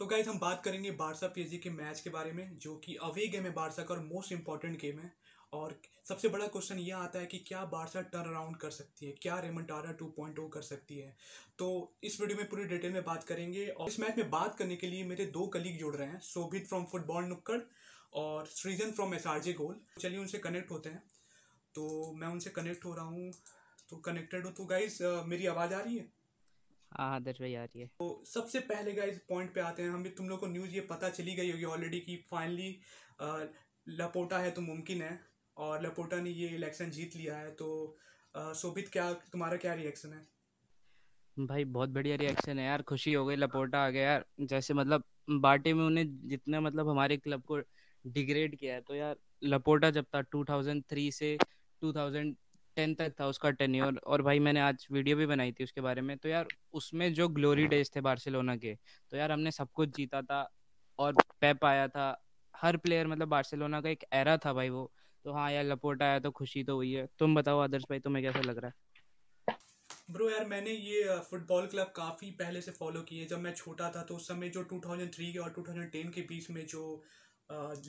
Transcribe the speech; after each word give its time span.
तो 0.00 0.06
गाइज़ 0.06 0.28
हम 0.28 0.38
बात 0.38 0.62
करेंगे 0.64 0.90
बारसा 0.90 1.26
पीएसजी 1.26 1.56
के 1.58 1.70
मैच 1.70 2.00
के 2.00 2.10
बारे 2.10 2.30
में, 2.32 2.58
जो 2.58 2.74
कि 2.76 2.94
अवे 2.94 3.26
गेम 3.26 3.44
है 3.44 3.52
बारसा 3.52 3.82
का 3.82 3.94
और 3.94 4.00
मोस्ट 4.00 4.32
इंपॉर्टेंट 4.32 4.78
गेम 4.80 4.98
है। 4.98 5.12
और 5.52 5.74
सबसे 6.08 6.28
बड़ा 6.28 6.46
क्वेश्चन 6.46 6.78
यह 6.78 6.96
आता 6.96 7.18
है 7.18 7.26
कि 7.26 7.38
क्या 7.38 7.64
बारसा 7.64 8.00
टर्न 8.02 8.28
अराउंड 8.28 8.56
कर 8.56 8.70
सकती 8.70 9.06
है? 9.06 9.12
क्या 9.12 9.38
रेमंटारा 9.38 9.92
2.0 9.92 10.48
कर 10.48 10.62
सकती 10.62 10.98
है? 10.98 11.16
तो 11.58 11.98
इस 12.04 12.20
वीडियो 12.20 12.38
में 12.38 12.48
पूरी 12.48 12.64
डिटेल 12.64 12.92
में 12.92 13.02
बात 13.04 13.24
करेंगे 13.24 13.66
और 13.66 13.88
इस 13.88 13.98
मैच 14.00 14.16
में 14.16 14.30
बात 14.30 14.56
करने 14.58 14.76
के 14.76 14.86
लिए 14.86 15.04
मेरे 15.04 15.26
दो 15.26 15.46
कलीग 15.46 15.78
जुड़ 15.78 15.94
रहे 15.96 16.08
हैं 16.08 16.20
शोभित 16.20 16.68
फ्रॉम 16.68 16.84
फुटबॉल 16.84 17.24
नुक्कड़ 17.24 17.60
और 18.14 18.46
Srijan 18.46 18.92
from 18.92 19.14
S 19.14 19.26
R 19.26 19.40
J 19.40 19.52
goal 19.52 19.76
चलिए 20.00 20.18
उनसे 20.18 20.38
कनेक्ट 20.38 20.70
होते 20.70 20.88
हैं। 20.88 21.02
तो 21.74 22.12
मैं 22.12 22.28
उनसे 22.28 22.50
कनेक्ट 22.50 22.84
हो 22.84 22.94
रहा 22.94 23.04
हूँ। 23.04 23.32
तो 23.90 23.96
कनेक्टेड 23.96 24.46
हो 24.46 24.50
तो 24.52 24.64
गाइज़ 24.64 25.02
मेरी 25.26 25.46
आवाज़ 25.46 25.74
आ 25.74 25.80
रही 25.80 25.96
है? 25.96 26.19
हाँ 26.92 27.20
भाई 27.22 27.54
आ 27.54 27.64
रही 27.64 27.80
है। 27.80 27.86
तो 27.86 28.22
सबसे 28.26 28.60
पहले 28.60 28.92
गाइज़ 28.92 29.18
पॉइंट 29.28 29.54
पे 29.54 29.60
आते 29.60 29.82
हैं 29.82 29.90
हम 29.90 30.04
तुम 30.16 30.28
लोग 30.28 30.40
को 30.40 30.46
न्यूज़ 30.46 30.74
ये 30.74 30.80
पता 30.80 31.08
चली 31.08 31.34
गई 31.34 31.50
होगी 31.50 31.64
ऑलरेडी 31.64 32.00
कि 32.00 32.16
फाइनली 32.30 32.80
लपोटा 33.88 34.38
है 34.38 34.50
तो 34.50 34.60
मुमकिन 34.60 35.02
है 35.02 35.20
और 35.56 35.82
लपोटा 35.82 36.20
ने 36.20 36.30
ये 36.30 36.48
इलेक्शन 36.48 36.90
जीत 36.90 37.16
लिया 37.16 37.36
है 37.36 37.50
तो 37.50 37.96
शोभित 38.36 38.88
क्या 38.88 39.12
तुम्हारा 39.12 39.56
क्या 39.56 39.74
रिएक्शन 39.74 40.12
है? 40.12 40.26
भाई 41.36 41.64
बहुत 41.64 41.88
बढ़िया 41.88 42.16
रिएक्शन 42.16 42.58
है 42.58 42.64
यार 42.64 42.82
खुशी 42.82 43.12
हो 43.12 43.24
गई 43.26 43.36
लपोटा 43.36 43.78
आ 43.86 43.90
गया 43.90 44.10
यार। 44.10 44.24
जैसे 44.40 44.74
मतलब 44.74 45.04
बाटे 45.30 45.74
में 45.74 45.84
उन्हें 45.84 46.28
जितना 46.28 46.60
मतलब 46.60 46.88
हमारे 46.88 47.16
क्लब 47.16 47.42
को 47.42 47.58
डिग्रेड 48.06 48.56
किया 48.58 48.74
है 48.74 48.80
तो 48.80 48.94
यार 48.94 49.16
लपोटा 49.44 49.90
जब 49.90 50.04
था 50.14 50.22
2003 50.22 51.10
से 51.10 51.36
2010 52.76 52.94
तक 52.98 53.20
था 53.20 53.26
उसका 53.26 53.50
टेन्योर 53.50 54.00
और 54.06 54.22
भाई 54.22 54.38
मैंने 54.38 54.60
आज 54.60 54.86
वीडियो 54.92 55.16
भी 55.16 55.26
बनाई 55.26 55.52
थी 55.52 55.64
उसके 55.64 55.80
बारे 55.80 56.02
में। 56.02 56.18
तो 56.18 56.28
यार 56.28 56.46
उसमें 56.72 57.14
जो 57.14 57.28
ग्लोरी 57.28 57.66
डेज़ 57.66 57.90
थे 57.96 58.00
बार्सिलोना 58.00 58.56
के 58.56 58.78
तो 59.10 59.16
यार 59.16 59.32
हमने 59.32 59.50
सब 59.50 59.68
कुछ 59.74 59.88
जीता 59.88 60.22
था 60.22 60.50
और 60.98 61.14
पेप 61.40 61.64
आया 61.64 61.88
था। 61.88 62.24
हर 62.56 62.76
प्लेयर 62.76 63.06
मतलब 63.06 63.28
बार्सिलोना 63.28 63.80
का 63.80 63.88
एक 63.88 64.04
एरा 64.12 64.36
था 64.36 64.52
भाई 64.52 64.68
वो। 64.68 64.92
तो 65.24 65.32
हाँ 65.32 65.52
यार 65.52 65.64
लपोटा 65.64 66.06
आया 66.06 66.18
तो 66.18 66.30
खुशी 66.30 66.64
तो 66.64 66.74
हुई 66.74 66.92
है। 66.92 67.08
तुम 67.18 67.34
बताओ 67.34 67.58
आदर्श 67.58 67.82
भाई 67.82 67.98
तुम्हें 67.98 68.24
कैसा 68.24 68.40
लग 68.40 68.58
रहा 68.58 68.68
है? 68.68 68.74
ब्रो 70.10 70.30
यार 70.30 70.44
मैंने 70.44 70.70
ये 70.70 71.18
फुटबॉल 71.30 71.66
क्लब 71.66 71.92
काफ़ी 71.96 72.30
पहले 72.30 72.60
से 72.60 72.70
फॉलो 72.70 73.02
किए 73.02 73.26
जब 73.26 73.38
मैं 73.38 73.54
छोटा 73.54 73.92
था 73.96 74.02
तो 74.02 74.16
उस 74.16 74.28
समय 74.28 74.48
जो 74.48 74.62
2003 74.62 75.32
के 75.32 75.38
और 75.38 75.50
2010 75.50 76.10
के 76.14 76.20
बीच 76.20 76.50
में 76.50 76.66
जो 76.66 77.04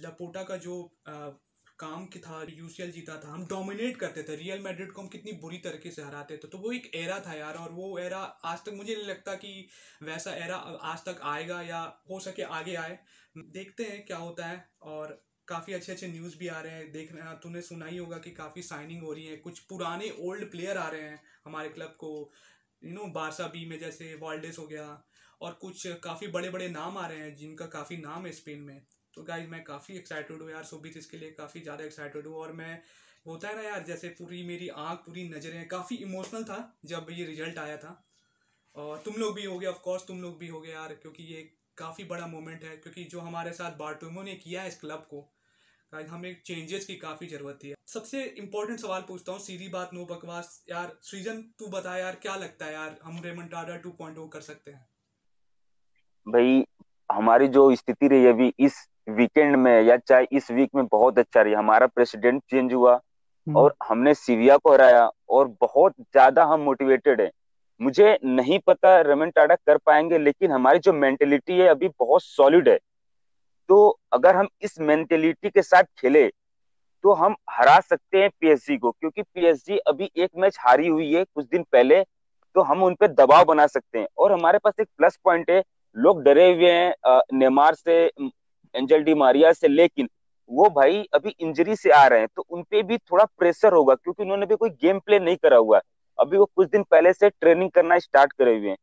लपोटा 0.06 0.44
का 0.44 0.58
जो 0.58 0.98
काम 1.82 2.06
की 2.06 2.20
था 2.20 2.42
यूसीएल 2.50 2.92
जीता 2.92 3.18
था, 3.18 3.30
हम 3.30 3.46
डोमिनेट 3.48 3.98
करते 3.98 4.24
थे। 4.24 4.36
रियल 4.36 4.60
मैड्रिड 4.60 4.92
को 4.92 5.02
हम 5.02 5.08
कितनी 5.08 5.32
बुरी 5.42 5.58
तरीके 5.60 5.92
से 5.92 6.02
हराते 6.02 6.38
थे। 6.38 6.48
तो 6.48 6.58
वो 6.58 6.72
एक 6.72 6.92
एरा 6.96 7.20
था 7.20 7.34
यार, 7.34 7.56
और 7.56 7.72
वो 7.72 7.98
एरा 8.00 8.20
आज 8.46 8.60
तक 8.60 8.74
मुझे 8.74 8.94
नहीं 8.96 9.06
लगता 9.06 9.36
कि 9.36 9.68
वैसा 10.04 10.36
एरा 10.36 10.56
आज 10.86 11.06
तक 11.06 11.20
आएगा 11.26 11.62
या 11.64 11.82
हो 12.10 12.20
सके 12.20 12.44
आगे 12.54 12.76
आए। 12.76 12.98
देखते 13.38 13.84
हैं 13.84 14.06
क्या 14.06 14.18
होता 14.18 14.46
है, 14.46 14.66
और 14.84 15.22
काफ़ी 15.48 15.74
अच्छे 15.74 15.92
अच्छे 15.92 16.08
न्यूज़ 16.08 16.38
भी 16.38 16.48
आ 16.48 16.60
रहे 16.62 16.74
हैं। 16.74 16.92
देख 16.92 17.14
रहे 17.14 17.28
हैं, 17.28 17.36
तूने 17.40 17.62
सुना 17.62 17.86
ही 17.86 17.98
होगा 17.98 18.18
कि 18.18 18.32
काफ़ी 18.32 18.62
साइनिंग 18.64 19.02
हो 19.02 19.14
रही 19.14 19.26
है। 19.26 19.38
कुछ 19.40 19.60
पुराने 19.66 20.10
ओल्ड 20.20 20.50
प्लेयर 20.52 20.78
आ 20.78 20.88
रहे 20.88 21.02
हैं 21.02 21.22
हमारे 21.46 21.70
क्लब 21.70 21.96
को। 22.00 22.32
यू 22.82 22.94
नो 22.94 23.06
बारसा 23.14 23.48
बी 23.48 23.66
में 23.66 23.78
जैसे 23.80 24.14
वाल्डेस 24.22 24.60
हो 24.60 24.68
गया, 24.68 25.04
और 25.42 25.54
कुछ 25.62 25.88
काफ़ी 26.04 26.28
बड़े 26.30 26.50
बड़े 26.50 26.68
नाम 26.70 26.98
आ 26.98 27.06
रहे 27.08 27.20
हैं 27.20 27.36
जिनका 27.36 27.66
काफ़ी 27.70 27.98
नाम 27.98 28.26
है 28.26 28.32
स्पेन 28.32 28.60
में। 28.60 28.82
तो 29.14 29.24
गाइज़ 29.24 29.48
मैं 29.48 29.64
काफ़ी 29.64 29.98
एक्साइटेड 29.98 30.42
हूँ 30.42 30.52
यार 30.52 30.64
सुबीत 30.64 30.98
इसके 30.98 31.18
लिए 31.18 31.32
काफ़ी 31.32 31.62
ज़्यादा 31.62 31.84
एक्साइटेड 31.84 32.28
हूँ। 32.28 32.36
और 32.36 32.52
मैं, 32.52 32.82
होता 33.28 33.48
है 33.48 33.56
ना 33.56 33.62
यार, 33.62 33.84
जैसे 33.84 34.10
पूरी 34.10 34.44
मेरी 34.44 34.68
आँख, 34.68 35.00
पूरी 35.00 35.30
नज़रें 35.30 35.68
काफ़ी 35.68 35.96
इमोशनल 35.96 36.44
था 36.44 36.78
जब 36.86 37.08
ये 37.10 37.26
रिज़ल्ट 37.26 37.58
आया 37.58 37.78
था। 37.78 38.04
और 38.76 39.02
तुम 39.06 39.14
लोग 39.14 39.36
भी 39.36 39.46
हो 39.46 39.60
गए 39.60 39.68
ऑफकोर्स 39.68 40.08
तुम 40.08 40.22
लोग 40.22 40.38
भी 40.38 40.48
हो 40.48 40.62
गए 40.62 40.72
यार, 40.72 40.94
क्योंकि 40.94 41.24
ये 41.24 41.42
काफ़ी 41.78 42.04
बड़ा 42.04 42.28
मोमेंट 42.28 42.64
है, 42.64 42.78
क्योंकि 42.78 43.04
जो 43.04 43.20
हमारे 43.20 43.52
साथ 43.54 43.78
बार्टोमो 43.78 44.24
ने 44.24 44.36
किया 44.36 44.62
है 44.62 44.68
इस 44.68 44.80
क्लब 44.80 45.08
को। 45.10 45.22
गाइज़ 45.94 46.08
हमें 46.08 46.42
चेंजेस 46.46 46.86
की 46.86 46.96
काफ़ी 46.96 47.28
ज़रूरत 47.28 47.60
थी। 47.64 47.74
सबसे 47.88 48.24
इम्पोर्टेंट 48.24 48.80
सवाल 48.80 49.02
पूछता 49.02 49.32
हूँ, 49.32 49.40
सीधी 49.40 49.68
बात, 49.68 49.94
नो 49.94 50.06
बकवास। 50.06 50.64
यार, 50.70 50.98
सृजन, 51.02 51.42
तू 51.60 51.68
बता 51.68 51.98
यार, 51.98 52.16
क्या 52.16 52.36
लगता 52.36 52.66
है 52.66 52.74
यार, 52.74 53.00
हम 53.04 53.22
रेमंटाडा 53.24 53.76
टू 53.76 53.90
पॉइंट 53.90 54.18
कर 54.34 54.42
सकते 54.42 54.72
हैं? 54.72 54.88
भाई, 56.28 56.64
हमारी 57.12 57.48
जो 57.48 57.76
स्थिति 57.76 58.08
रही 58.08 58.26
अभी, 58.26 58.54
इस 58.60 58.88
वीकेंड 59.08 59.56
में 59.56 59.82
या 59.82 59.98
चाहे 60.00 60.26
इस 60.32 60.52
वीक 60.52 60.70
में 60.76 60.86
बहुत 60.88 61.20
अच्छा 61.20 61.42
रही। 61.42 61.54
हमारा 61.54 61.88
प्रेसिडेंट 61.88 62.42
चेंज 62.44 62.74
हुआ 62.74 62.94
हम्म। 62.94 63.58
और 63.58 63.76
हमने 63.84 64.14
सीविया 64.16 64.58
को 64.58 64.72
हराया 64.74 65.10
और 65.30 65.48
बहुत 65.62 65.94
ज़्यादा 66.02 66.44
हम 66.46 66.60
मोटिवेटेड 66.62 67.22
है। 67.22 67.30
मुझे 67.80 68.18
नहीं 68.26 68.60
पता 68.68 69.00
रमन 69.04 69.30
टाडा 69.30 69.56
कर 69.58 69.78
पाएँगे 69.78 70.18
लेकिन 70.18 70.52
हमारी 70.52 70.80
जो 70.80 70.94
मेंटेलिटी 70.94 71.58
है 71.60 71.68
अभी 71.68 71.88
बहुत 72.00 72.24
सॉलिड 72.24 72.70
है। 72.70 72.78
तो 73.70 73.98
अगर 74.14 74.36
हम 74.36 74.48
इस 74.62 74.80
मेंटेलिटी 74.82 75.50
के 75.50 75.62
साथ 75.62 75.84
खेले 76.00 76.28
तो 77.04 77.14
हम 77.14 77.36
हरा 77.50 77.80
सकते 77.80 78.18
हैं 78.18 78.30
पीएसजी 78.42 78.78
को 78.78 78.92
क्योंकि 78.92 79.22
पीएसजी 79.24 79.78
अभी 79.80 80.10
एक 80.16 80.30
मैच 80.38 80.58
हारी 80.60 80.88
हुई 80.88 81.12
है 81.14 81.24
कुछ 81.26 81.46
दिन 81.46 81.64
पहले 81.72 82.02
तो 82.56 82.62
हम 82.62 82.84
उन 82.84 82.96
पर 82.96 83.08
दबाव 83.10 83.44
बना 83.46 83.66
सकते 83.68 84.00
हैं। 84.00 84.08
और 84.18 84.32
हमारे 84.32 84.58
पास 84.58 84.74
एक 84.80 84.88
प्लस 84.98 85.18
पॉइंट 85.24 85.50
है 85.52 85.62
लोग 85.96 86.22
डरे 86.24 86.52
हुए 86.54 86.72
हैं 86.72 87.20
नेमार 87.34 87.74
से 87.76 88.06
एंजल 88.76 89.04
डी 89.04 89.14
मारिया 89.16 89.54
से, 89.54 89.68
लेकिन 89.68 90.10
वो 90.50 90.70
भाई 90.72 91.04
अभी 91.14 91.36
इंजरी 91.40 91.76
से 91.76 91.90
आ 91.92 92.06
रहे 92.08 92.20
हैं 92.20 92.28
तो 92.36 92.46
उनपे 92.50 92.82
भी 92.84 92.98
थोड़ा 93.00 93.26
प्रेशर 93.38 93.74
होगा, 93.74 93.96
क्योंकि 93.96 94.24
उन्होंने 94.24 94.46
भी 94.46 94.56
कोई 94.56 94.70
गेम 94.82 95.00
प्ले 95.02 95.20
नहीं 95.20 95.38
करा 95.38 95.58
हुआ 95.58 95.78
है। 95.78 95.84
अभी 96.18 96.38
वो 96.38 96.46
कुछ 96.48 96.70
दिन 96.70 96.84
पहले 96.86 97.14
से 97.14 97.30
ट्रेनिंग 97.32 97.70
करना 97.72 98.00
स्टार्ट 98.00 98.34
करे 98.34 98.58
हुए 98.58 98.70
हैं। 98.70 98.78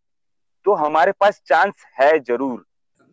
तो 0.66 0.74
हमारे 0.76 1.12
पास 1.20 1.40
चांस 1.46 1.84
है 2.00 2.18
ज़रूर। 2.20 2.64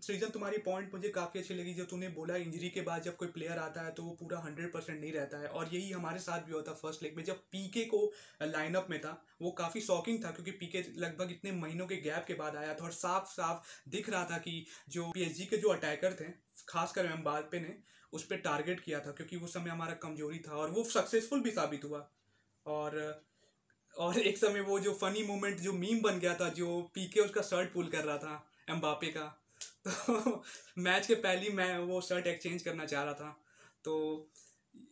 सृजन, 0.02 0.28
तुम्हारी 0.28 0.58
पॉइंट 0.58 0.94
मुझे 0.94 1.10
काफ़ी 1.10 1.40
अच्छी 1.40 1.54
लगी 1.54 1.74
जो 1.74 1.84
तूने 1.86 2.08
बोला 2.10 2.36
इंजरी 2.38 2.70
के 2.70 2.82
बाद 2.82 3.02
जब 3.02 3.16
कोई 3.16 3.28
प्लेयर 3.30 3.58
आता 3.60 3.82
है 3.82 3.92
तो 3.92 4.04
वो 4.04 4.12
पूरा 4.20 4.40
हंड्रेड 4.40 4.72
परसेंट 4.72 5.00
नहीं 5.00 5.12
रहता 5.14 5.38
है। 5.38 5.48
और 5.50 5.70
यही 5.74 5.92
हमारे 5.92 6.20
साथ 6.20 6.42
भी 6.42 6.54
होता 6.54 6.74
फ़र्स्ट 6.74 7.04
लेग 7.04 7.16
में। 7.18 7.24
जब 7.24 7.40
पीके 7.52 7.86
को 7.86 8.02
लाइनअप 8.44 8.88
में 8.90 9.00
था, 9.02 9.22
वो 9.42 9.52
काफ़ी 9.54 9.82
शॉकिंग 9.82 10.24
था, 10.26 10.32
क्योंकि 10.32 10.52
पीके 10.54 10.84
लगभग 10.98 11.32
इतने 11.32 11.52
महीनों 11.54 11.88
के 11.88 11.96
गैप 12.02 12.26
के 12.28 12.34
बाद 12.36 12.56
आया 12.56 12.74
था, 12.74 12.84
और 12.86 12.92
साफ़ 12.94 13.32
साफ़ 13.32 13.90
दिख 13.90 14.10
रहा 14.10 14.24
था 14.26 14.38
कि 14.40 14.66
जो 14.90 15.10
पीएसजी 15.12 15.46
के 15.46 15.58
जो 15.58 15.70
अटैकर 15.70 16.14
थे 16.14 16.30
खासकर 16.70 17.06
एम्बापे 17.06 17.60
ने 17.60 17.76
उस 18.14 18.26
पर 18.26 18.38
टारगेट 18.38 18.80
किया 18.80 19.00
था, 19.00 19.12
क्योंकि 19.12 19.38
उस 19.38 19.54
समय 19.54 19.70
हमारा 19.70 19.94
कमज़ोरी 19.94 20.40
था 20.40 20.56
और 20.56 20.72
वो 20.72 20.84
सक्सेसफुल 20.84 21.42
भी 21.42 21.52
साबित 21.52 21.86
हुआ। 21.86 22.08
और 22.66 23.24
और 23.96 24.20
एक 24.20 24.38
समय 24.38 24.62
वो 24.62 24.80
जो 24.80 24.94
फनी 24.94 25.24
मोमेंट 25.24 25.60
जो 25.60 25.74
मीम 25.74 26.02
बन 26.02 26.20
गया 26.20 26.34
था, 26.36 26.50
जो 26.50 26.82
पीके 26.96 27.20
उसका 27.20 27.42
शर्ट 27.42 27.74
पुल 27.74 27.88
कर 27.88 28.04
रहा 28.04 28.18
था 28.18 28.46
एम्बापे 28.70 29.08
का 29.08 29.26
तो 29.88 30.44
मैच 30.78 31.08
के 31.08 31.16
पहले 31.16 31.50
मैं 31.50 31.78
वो 31.80 32.00
शर्ट 32.02 32.28
एक्सचेंज 32.28 32.62
करना 32.64 32.86
चाह 32.86 33.04
रहा 33.04 33.14
था। 33.14 33.30
तो 33.84 34.30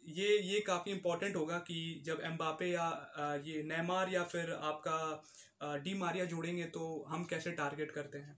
ये 0.08 0.38
ये 0.40 0.60
काफ़ी 0.60 0.92
इम्पोर्टेंट 0.92 1.36
होगा 1.36 1.58
कि 1.60 2.04
जब 2.06 2.22
एम्बापे 2.24 2.66
या 2.66 2.88
ये 3.46 3.64
नेमार 3.64 4.10
या 4.10 4.24
फिर 4.24 4.52
आपका 4.54 5.78
डी 5.84 5.94
मारिया 5.94 6.26
जोड़ेंगे 6.26 6.64
तो 6.64 7.06
हम 7.10 7.24
कैसे 7.24 7.52
टारगेट 7.52 7.92
करते 7.92 8.18
हैं। 8.18 8.38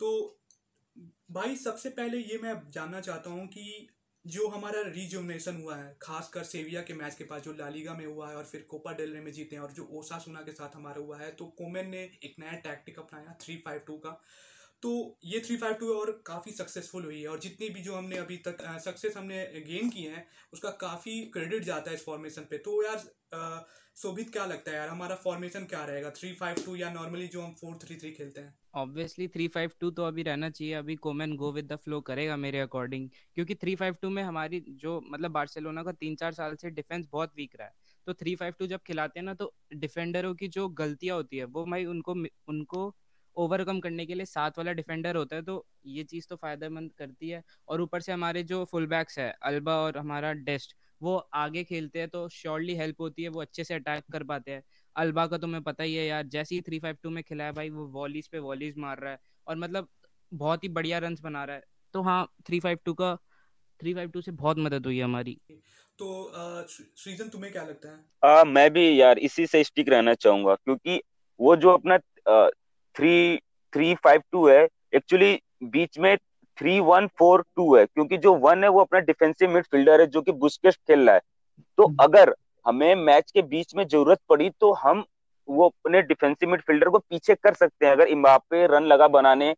तो 0.00 0.38
भाई, 1.28 1.56
सबसे 1.56 1.88
पहले 1.90 2.18
ये 2.18 2.38
मैं 2.38 2.54
जानना 2.70 3.00
चाहता 3.00 3.30
हूँ 3.30 3.46
कि 3.46 3.88
जो 4.24 4.46
हमारा 4.48 4.80
रिजुमिनेशन 4.86 5.56
हुआ 5.56 5.76
है, 5.76 5.96
खासकर 6.02 6.44
सेविया 6.44 6.82
के 6.82 6.94
मैच 6.94 7.14
के 7.14 7.24
पास, 7.24 7.42
जो 7.42 7.52
लालीगा 7.52 7.94
में 7.94 8.04
हुआ 8.06 8.28
है 8.30 8.36
और 8.36 8.44
फिर 8.44 8.66
कोपा 8.70 8.92
डेलरे 8.92 9.20
में 9.20 9.30
जीते 9.32 9.56
हैं 9.56 9.62
और 9.62 9.72
जो 9.72 9.88
ओसा 9.92 10.18
सुना 10.18 10.40
के 10.40 10.52
साथ 10.52 10.76
हमारा 10.76 11.00
हुआ 11.00 11.18
है 11.18 11.30
तो 11.32 11.46
कोमेन 11.58 11.88
ने 11.88 12.02
एक 12.24 12.34
नया 12.38 12.52
टैक्टिक 12.60 12.98
अपनाया 12.98 13.36
थ्री 13.40 13.56
फाइव 13.56 13.80
टू 13.86 13.96
का। 13.96 14.20
तो 14.82 15.18
ये 15.24 15.40
थ्री 15.40 15.56
फाइव 15.56 15.74
टू 15.74 15.92
और 15.94 16.10
काफ़ी 16.26 16.52
सक्सेसफुल 16.52 17.04
हुई 17.04 17.20
है 17.20 17.28
और 17.28 17.38
जितनी 17.40 17.68
भी 17.68 17.82
जो 17.82 17.94
हमने 17.94 18.16
अभी 18.16 18.36
तक 18.46 18.58
सक्सेस 18.84 19.16
हमने 19.16 19.44
गेन 19.66 19.90
किए 19.90 20.10
हैं, 20.10 20.26
उसका 20.52 20.70
काफ़ी 20.80 21.20
क्रेडिट 21.32 21.64
जाता 21.64 21.90
है 21.90 21.96
इस 21.96 22.04
फॉर्मेशन 22.04 22.42
पे। 22.50 22.58
तो 22.58 22.82
यार 22.84 23.64
शोभित 23.96 24.30
क्या 24.30 24.44
लगता 24.46 24.70
है 24.70 24.76
यार? 24.76 24.88
हमारा 24.88 25.14
फॉर्मेशन 25.14 25.64
क्या 25.64 25.84
रहेगा? 25.84 26.10
थ्री 26.10 26.32
फाइव 26.32 26.56
टू 26.64 26.74
या 26.76 26.90
नॉर्मली 26.92 27.26
जो 27.26 27.42
हम 27.42 27.52
फोर 27.52 27.78
थ्री 27.84 27.96
थ्री 27.96 28.10
खेलते 28.10 28.40
हैं? 28.40 28.54
ऑब्वियसली 28.74 29.28
थ्री 29.28 29.46
फाइव 29.48 29.70
टू 29.80 29.90
तो 29.90 30.04
अभी 30.04 30.22
रहना 30.22 30.50
चाहिए। 30.50 30.72
अभी 30.74 30.96
Koeman 30.96 31.34
go 31.36 31.50
with 31.52 31.72
the 31.72 31.76
flow 31.76 32.00
करेगा 32.00 32.36
मेरे 32.36 32.60
अकॉर्डिंग 32.60 33.08
क्योंकि 33.34 33.54
थ्री 33.54 33.74
फाइव 33.74 33.94
टू 34.02 34.10
में 34.10 34.22
हमारी 34.22 34.60
जो 34.80 35.00
मतलब 35.06 35.30
बार्सिलोना 35.30 35.82
का 35.82 35.92
तीन 35.94 36.16
चार 36.16 36.32
साल 36.32 36.56
से 36.56 36.70
डिफेंस 36.70 37.06
बहुत 37.12 37.32
वीक 37.36 37.56
रहा 37.56 37.66
है। 37.66 37.74
तो 38.06 38.14
थ्री 38.14 38.34
फाइव 38.34 38.54
टू 38.58 38.66
जब 38.66 38.80
खिलाते 38.86 39.18
हैं 39.20 39.24
ना 39.24 39.34
तो 39.34 39.52
डिफेंडरों 39.74 40.34
की 40.34 40.48
जो 40.48 40.68
गलतियाँ 40.70 41.16
होती 41.16 41.36
है, 41.36 41.44
वो 41.44 41.64
भाई 41.66 41.84
उनको 41.86 42.14
उनको 42.48 42.94
ओवरकम 43.36 43.80
करने 43.80 44.06
के 44.06 44.14
लिए 44.14 44.26
सात 44.26 44.58
वाला 44.58 44.72
डिफेंडर 44.72 45.16
होता 45.16 45.36
है 45.36 45.42
तो 45.42 45.64
ये 45.86 46.04
चीज़ 46.04 46.26
तो 46.30 46.36
फ़ायदेमंद 46.36 46.92
करती 46.98 47.28
है। 47.28 47.42
और 47.68 47.80
ऊपर 47.80 48.00
से 48.00 48.12
हमारे 48.12 48.42
जो 48.44 48.64
फुल 48.64 48.86
बैक्स 48.86 49.18
है 49.18 49.32
अल्बा 49.42 49.76
और 49.76 49.98
हमारा 49.98 50.32
डेस्ट 50.32 50.74
वो 51.00 51.16
आगे 51.34 51.62
खेलते 51.64 51.98
हैं 51.98 52.08
तो 52.08 52.28
श्योरली 52.28 52.74
हेल्प 52.76 53.00
होती 53.00 53.22
है 53.22 53.28
वो 53.28 53.40
अच्छे 53.40 53.64
से 53.64 53.74
अटैक 53.74 54.04
कर 54.12 54.22
पाते 54.24 54.52
हैं। 54.52 54.62
अल्बा 54.96 55.26
का 55.26 55.38
तुम्हें 55.38 55.62
पता 55.62 55.84
ही 55.84 55.94
है 55.94 56.06
यार 56.06 56.26
जैसे 56.28 56.54
ही 56.54 56.60
थ्री 56.60 56.78
फाइव 56.78 56.96
टू 57.02 57.10
में 57.10 57.22
खिलाया 57.24 57.52
भाई 57.52 57.70
वो 57.70 57.86
वॉलीज 57.92 58.28
पे 58.28 58.38
वॉलीज 58.40 58.78
मार 58.78 58.98
रहा 58.98 59.12
है 59.12 59.18
और 59.46 59.56
मतलब 59.56 59.88
बहुत 60.32 60.64
ही 60.64 60.68
बढ़िया 60.70 60.98
रन 60.98 61.16
बना 61.22 61.44
रहा 61.44 61.56
है। 61.56 61.62
तो 61.94 62.02
हाँ 62.02 62.24
थ्री 62.46 62.60
फाइव 62.60 62.78
टू 62.84 62.94
का 62.94 63.14
थ्री 63.80 63.94
फाइव 63.94 64.10
टू 64.10 64.20
से 64.20 64.32
बहुत 64.32 64.58
मदद 64.58 64.86
हुई 64.86 64.98
है 64.98 65.04
हमारी। 65.04 65.38
तो 65.98 66.06
सीज़न 66.68 67.28
तुम्हें 67.28 67.52
क्या 67.52 67.62
लगता 67.64 67.88
है? 67.88 68.04
आ, 68.22 68.44
मैं 68.44 68.70
भी 68.72 69.00
यार 69.00 69.18
इसी 69.18 69.46
से 69.46 69.62
स्टिक 69.64 69.88
रहना 69.88 70.14
चाहूँगा 70.16 70.54
क्योंकि 70.54 71.00
वो 71.40 71.56
जो 71.56 71.70
अपना 71.70 71.96
थ्री 72.96 73.36
थ्री 73.72 73.94
फाइव 73.94 74.22
टू 74.32 74.48
है 74.48 74.68
एक्चुअली 74.94 75.38
बीच 75.64 75.98
में 75.98 76.16
थ्री 76.58 76.78
वन 76.80 77.06
फोर 77.18 77.44
टू 77.56 77.74
है 77.76 77.84
क्योंकि 77.86 78.16
जो 78.16 78.34
वन 78.34 78.62
है 78.64 78.68
वो 78.70 78.80
अपना 78.80 79.00
डिफेंसिव 79.00 79.50
मिडफील्डर 79.50 80.00
है 80.00 80.06
जो 80.06 80.22
कि 80.22 80.32
बुस्केट 80.34 80.74
खेल 80.74 81.06
रहा 81.06 81.14
है। 81.14 81.20
तो 81.78 81.86
हम्म। 81.86 81.96
अगर 82.00 82.34
हमें 82.66 82.94
मैच 82.94 83.30
के 83.30 83.42
बीच 83.42 83.74
में 83.74 83.86
ज़रूरत 83.86 84.18
पड़ी 84.28 84.50
तो 84.50 84.72
हम 84.74 85.04
वो 85.48 85.66
अपने 85.66 86.02
डिफेंसिव 86.02 86.50
मिडफील्डर 86.50 86.88
को 86.88 86.98
पीछे 86.98 87.34
कर 87.34 87.54
सकते 87.54 87.86
हैं। 87.86 87.92
अगर 87.92 88.08
इम्बापे 88.08 88.66
रन 88.66 88.84
लगा 88.84 89.08
बनाने 89.08 89.54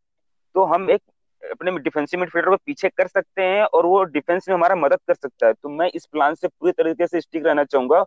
तो 0.55 0.65
हम 0.65 0.91
एक 0.91 1.03
अपने 1.43 1.71
डिफेंसिव 1.79 2.21
मिडफील्डर 2.21 2.49
को 2.51 2.57
पीछे 2.57 2.89
कर 2.89 3.07
सकते 3.07 3.43
हैं 3.43 3.65
और 3.65 3.87
वो 3.87 4.03
डिफेंस 4.05 4.49
में 4.49 4.55
हमारा 4.55 4.75
मदद 4.75 4.99
कर 5.09 5.15
सकता 5.15 5.47
है। 5.47 5.53
तो 5.53 5.69
मैं 5.69 5.91
इस 5.95 6.07
प्लान 6.07 6.35
से 6.35 6.49
पूरी 6.49 6.73
तरीके 6.73 7.07
से 7.07 7.21
स्टिक 7.21 7.47
रहना 7.47 7.65
चाहूँगा। 7.65 8.05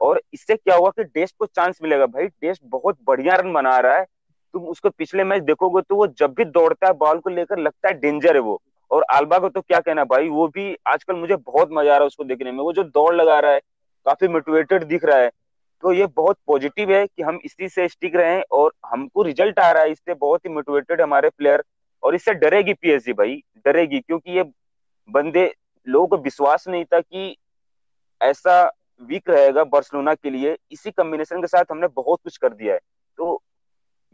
और 0.00 0.20
इससे 0.34 0.56
क्या 0.56 0.76
हुआ 0.76 0.90
कि 0.90 1.04
डेस्ट 1.04 1.34
को 1.38 1.46
चांस 1.46 1.78
मिलेगा। 1.82 2.06
भाई 2.06 2.26
डेस्ट 2.26 2.62
बहुत 2.64 2.98
बढ़िया 3.06 3.34
रन 3.34 3.52
बना 3.52 3.78
रहा 3.78 3.96
है। 3.98 4.06
तुम 4.54 4.62
उसको 4.64 4.90
पिछले 4.90 5.24
मैच 5.24 5.42
देखोगे 5.42 5.80
तो 5.82 5.96
वो 5.96 6.06
जब 6.08 6.34
भी 6.34 6.44
दौड़ता 6.46 6.86
है, 6.86 6.92
बॉल 6.94 7.18
को 7.18 7.30
लेकर 7.30 7.58
लगता 7.58 7.88
है 7.88 7.94
डेंजर 7.94 8.36
है 8.36 8.40
वो। 8.42 8.60
और 8.90 9.04
आलबा 9.10 9.38
को 9.38 9.48
तो 9.48 9.60
क्या 9.60 9.80
कहना 9.80 10.04
भाई, 10.04 10.28
वो 10.28 10.46
भी 10.48 10.76
आजकल 10.86 11.14
मुझे 11.16 11.36
बहुत 11.36 11.68
मज़ा 11.72 11.90
आ 11.90 11.96
रहा 11.96 12.00
है 12.00 12.06
उसको 12.06 12.24
देखने 12.24 12.52
में। 12.52 12.58
वो 12.58 12.72
जो 12.72 12.84
दौड़ 12.84 13.14
लगा 13.14 13.38
रहा 13.40 13.52
है, 13.52 13.60
काफ़ी 14.06 14.28
मोटिवेटेड 14.28 14.84
दिख 14.84 15.04
रहा 15.04 15.18
है। 15.18 15.30
तो 15.82 15.92
ये 15.92 16.06
बहुत 16.06 16.38
पॉजिटिव 16.46 16.90
है 16.92 17.06
कि 17.06 17.22
हम 17.22 17.38
इसी 17.44 17.68
से 17.68 17.86
स्टिक 17.88 18.16
रहे 18.16 18.34
हैं 18.34 18.42
और 18.52 18.72
हमको 18.86 19.22
रिज़ल्ट 19.22 19.58
आ 19.58 19.70
रहा 19.70 19.82
है। 19.82 19.90
इससे 19.90 20.14
बहुत 20.14 20.44
ही 20.44 20.50
मोटिवेटेड 20.50 21.00
हमारे 21.00 21.28
प्लेयर 21.28 21.62
और 22.02 22.14
इससे 22.14 22.34
डरेगी 22.34 22.74
पीएसजी 22.74 23.12
भाई, 23.12 23.42
डरेगी। 23.66 24.00
क्योंकि 24.00 24.32
ये 24.32 24.42
बंदे, 25.08 25.52
लोगों 25.86 26.06
को 26.06 26.16
विश्वास 26.16 26.68
नहीं 26.68 26.84
था 26.84 27.00
कि 27.00 27.36
ऐसा 28.20 28.62
वीक 29.02 29.30
रहेगा 29.30 29.64
बार्सिलोना 29.66 30.14
के 30.14 30.30
लिए। 30.30 30.56
इसी 30.72 30.90
कॉम्बिनेशन 30.90 31.40
के 31.40 31.46
साथ 31.46 31.70
हमने 31.70 31.86
बहुत 31.88 32.20
कुछ 32.24 32.36
कर 32.36 32.48
दिया 32.50 32.74
है। 32.74 32.80
तो 33.18 33.42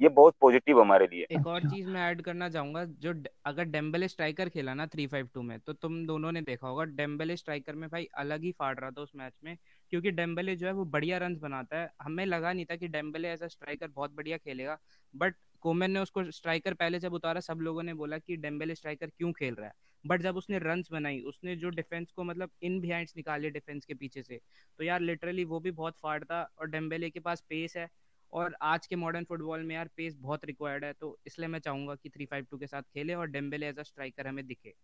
ये 0.00 0.08
बहुत 0.10 0.34
पॉजिटिव 0.40 0.80
हमारे 0.80 1.06
लिए। 1.06 1.26
एक 1.30 1.46
और 1.46 1.64
चीज़ 1.64 1.86
मैं 1.88 2.00
ऐड 2.02 2.20
करना 2.22 2.48
चाहूँगा 2.50 2.84
जो 3.00 3.12
अगर 3.46 3.64
डेम्बेले 3.66 4.08
स्ट्राइकर 4.08 4.48
खेला 4.48 4.74
ना 4.74 4.86
थ्री 4.86 5.06
फाइव 5.06 5.28
टू 5.34 5.42
में 5.42 5.58
तो 5.60 5.72
तुम 5.74 6.04
दोनों 6.06 6.32
ने 6.32 6.40
देखा 6.42 6.68
होगा 6.68 6.84
डेम्बेले 6.92 7.36
स्ट्राइकर 7.36 7.74
में 7.74 7.88
भाई 7.90 8.04
अलग 8.16 8.42
ही 8.42 8.52
फाड़ 8.52 8.74
रहा 8.78 8.90
था 8.90 9.00
उस 9.02 9.12
मैच 9.16 9.32
में 9.44 9.56
क्योंकि 9.92 10.10
डेम्बेले 10.12 10.56
जो 10.56 10.66
है 10.66 10.72
वो 10.72 10.84
बढ़िया 10.86 11.18
रन 11.18 11.36
बनाता 11.38 11.78
है। 11.78 11.90
हमें 12.02 12.24
लगा 12.26 12.52
नहीं 12.52 12.64
था 12.66 12.76
कि 12.76 12.88
डेम्बेले 12.88 13.32
एज 13.32 13.42
अ 13.42 13.46
स्ट्राइकर 13.48 13.88
बहुत 13.88 14.14
बढ़िया 14.14 14.36
खेलेगा 14.36 14.78
बट 15.14 15.34
कोमेन 15.62 15.90
ने 15.90 16.00
उसको 16.00 16.30
स्ट्राइकर 16.32 16.74
पहले 16.74 16.98
जब 16.98 17.12
उतारा 17.14 17.40
सब 17.40 17.58
लोगों 17.60 17.82
ने 17.82 17.94
बोला 17.94 18.18
कि 18.18 18.36
डेम्बेले 18.36 18.74
स्ट्राइकर 18.74 19.06
क्यों 19.08 19.32
खेल 19.32 19.54
रहा 19.54 19.66
है। 19.66 19.72
बट 20.04 20.22
जब 20.22 20.36
उसने 20.36 20.58
रन 20.58 20.82
बनाई 20.92 21.20
उसने 21.26 21.54
जो 21.56 21.68
डिफेंस 21.70 22.10
को 22.12 22.24
मतलब 22.24 22.50
इन 22.62 22.80
बिहाइंड 22.80 23.08
निकाले 23.16 23.50
डिफेंस 23.50 23.84
के 23.84 23.94
पीछे 23.94 24.22
से 24.22 24.40
तो 24.78 24.84
यार 24.84 25.00
लिटरली 25.00 25.44
वो 25.44 25.60
भी 25.60 25.70
बहुत 25.72 25.96
फाड़ता 25.98 26.42
और 26.60 26.70
डेम्बेले 26.70 27.10
के 27.10 27.20
पास 27.20 27.40
पेस 27.48 27.76
है 27.76 27.88
और 28.36 28.56
आज 28.62 28.86
के 28.86 28.96
मॉडर्न 28.96 29.24
फुटबॉल 29.24 29.62
में 29.62 29.74
यार 29.74 29.88
पेस 29.96 30.16
बहुत 30.20 30.44
रिक्वायर्ड 30.44 30.84
है 30.84 30.92
तो 30.94 31.16
इसलिए 31.26 31.48
मैं 31.48 31.58
चाहूँगा 31.60 31.94
कि 31.94 32.10
थ्री 32.10 32.26
फाइव 32.26 32.46
टू 32.50 32.58
के 32.58 32.66
साथ 32.66 32.82
खेले 32.84 33.14
और 33.14 33.26
डेम्बेले 33.28 33.68
एज 33.68 33.78
अ 33.78 33.82
स्ट्राइकर 33.82 34.26
हमें 34.26 34.46
दिखे। 34.46 34.74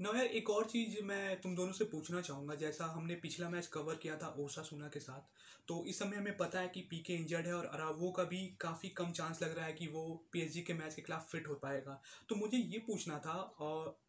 नो 0.00 0.12
यार 0.14 0.26
एक 0.38 0.50
और 0.50 0.64
चीज़ 0.64 0.96
मैं 1.04 1.40
तुम 1.40 1.54
दोनों 1.56 1.72
से 1.72 1.84
पूछना 1.84 2.20
चाहूँगा, 2.20 2.54
जैसा 2.54 2.84
हमने 2.86 3.14
पिछला 3.14 3.48
मैच 3.50 3.66
कवर 3.66 3.94
किया 3.94 4.16
था 4.16 4.28
ओसा 4.38 4.62
सुना 4.62 4.88
के 4.88 5.00
साथ 5.00 5.28
तो 5.68 5.84
इस 5.86 5.98
समय 5.98 6.16
हमें 6.16 6.36
पता 6.36 6.60
है 6.60 6.68
कि 6.68 6.80
पीके 6.90 7.14
इंजर्ड 7.14 7.46
है 7.46 7.52
और 7.54 7.66
अरावो 7.66 8.10
का 8.10 8.24
भी 8.24 8.46
काफ़ी 8.60 8.88
कम 8.98 9.12
चांस 9.12 9.42
लग 9.42 9.56
रहा 9.56 9.66
है 9.66 9.72
कि 9.72 9.86
वो 9.86 10.04
पीएसजी 10.32 10.62
के 10.62 10.74
मैच 10.74 10.94
के 10.94 11.02
खिलाफ 11.02 11.28
फिट 11.30 11.48
हो 11.48 11.54
पाएगा। 11.54 12.00
तो 12.28 12.36
मुझे 12.36 12.58
ये 12.58 12.78
पूछना 12.86 13.18
था 13.18 13.36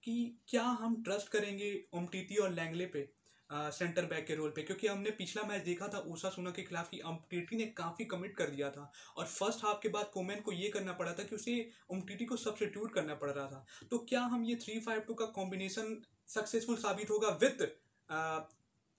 कि 0.04 0.18
क्या 0.50 0.64
हम 0.82 1.02
ट्रस्ट 1.04 1.32
करेंगे 1.32 1.74
उमटीती 1.94 2.36
और 2.38 2.54
लैंगले 2.54 2.86
पे? 2.86 3.08
सेंटर 3.50 4.06
बैक 4.06 4.26
के 4.28 4.36
रोल 4.36 4.50
पे, 4.52 4.62
क्योंकि 4.64 4.88
हमने 4.88 5.12
पिछला 5.14 5.44
मैच 5.44 5.62
देखा 5.64 5.88
था, 5.88 6.00
ऊषा 6.08 6.30
सोना 6.30 6.52
के 6.52 6.64
खिलाफ 6.64 6.90
की 6.90 7.00
अमटीटी 7.02 7.56
ने 7.56 7.66
काफ़ी 7.78 8.06
कमिट 8.06 8.36
कर 8.38 8.50
दिया 8.50 8.70
था। 8.72 8.92
और 9.18 9.26
फ़र्स्ट 9.28 9.64
हाफ़ 9.66 9.80
के 9.84 9.90
बाद 9.90 10.10
कोमेन 10.14 10.42
को 10.42 10.52
ये 10.54 10.70
करना 10.70 10.94
पड़ा 10.94 11.14
था 11.14 11.24
कि 11.24 11.36
उसे 11.36 11.70
उमटीटी 11.90 12.26
को 12.26 12.38
सब्सिट्यूट 12.38 12.94
करना 12.94 13.16
पड़ 13.16 13.32
रहा 13.32 13.46
था। 13.48 13.66
तो 13.92 13.98
क्या 14.10 14.22
हम 14.26 14.44
ये 14.46 14.56
थ्री 14.58 14.80
फाइव 14.80 15.02
टू 15.02 15.14
का 15.14 15.26
कॉम्बिनेशन 15.34 15.98
सक्सेसफुल 16.30 16.76
साबित 16.78 17.10
होगा 17.10 17.30
with 17.42 17.62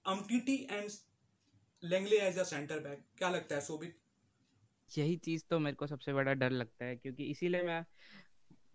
Umtiti 0.04 0.56
and 0.70 0.90
Lenglet 1.82 2.16
as 2.18 2.38
a 2.38 2.42
centre 2.44 2.78
back 2.80 3.04
क्या 3.18 3.28
लगता 3.30 3.54
है 3.54 3.60
सोबित 3.60 3.96
यही 4.90 5.16
चीज़ 5.18 5.42
तो 5.50 5.58
मेरे 5.58 5.76
को 5.76 5.86
सबसे 5.86 6.12
बड़ा 6.12 6.32
डर 6.34 6.50
लगता 6.52 6.84
है, 6.84 6.96
क्योंकि 6.96 7.24
इसीलिए 7.26 7.62
मैं 7.62 7.84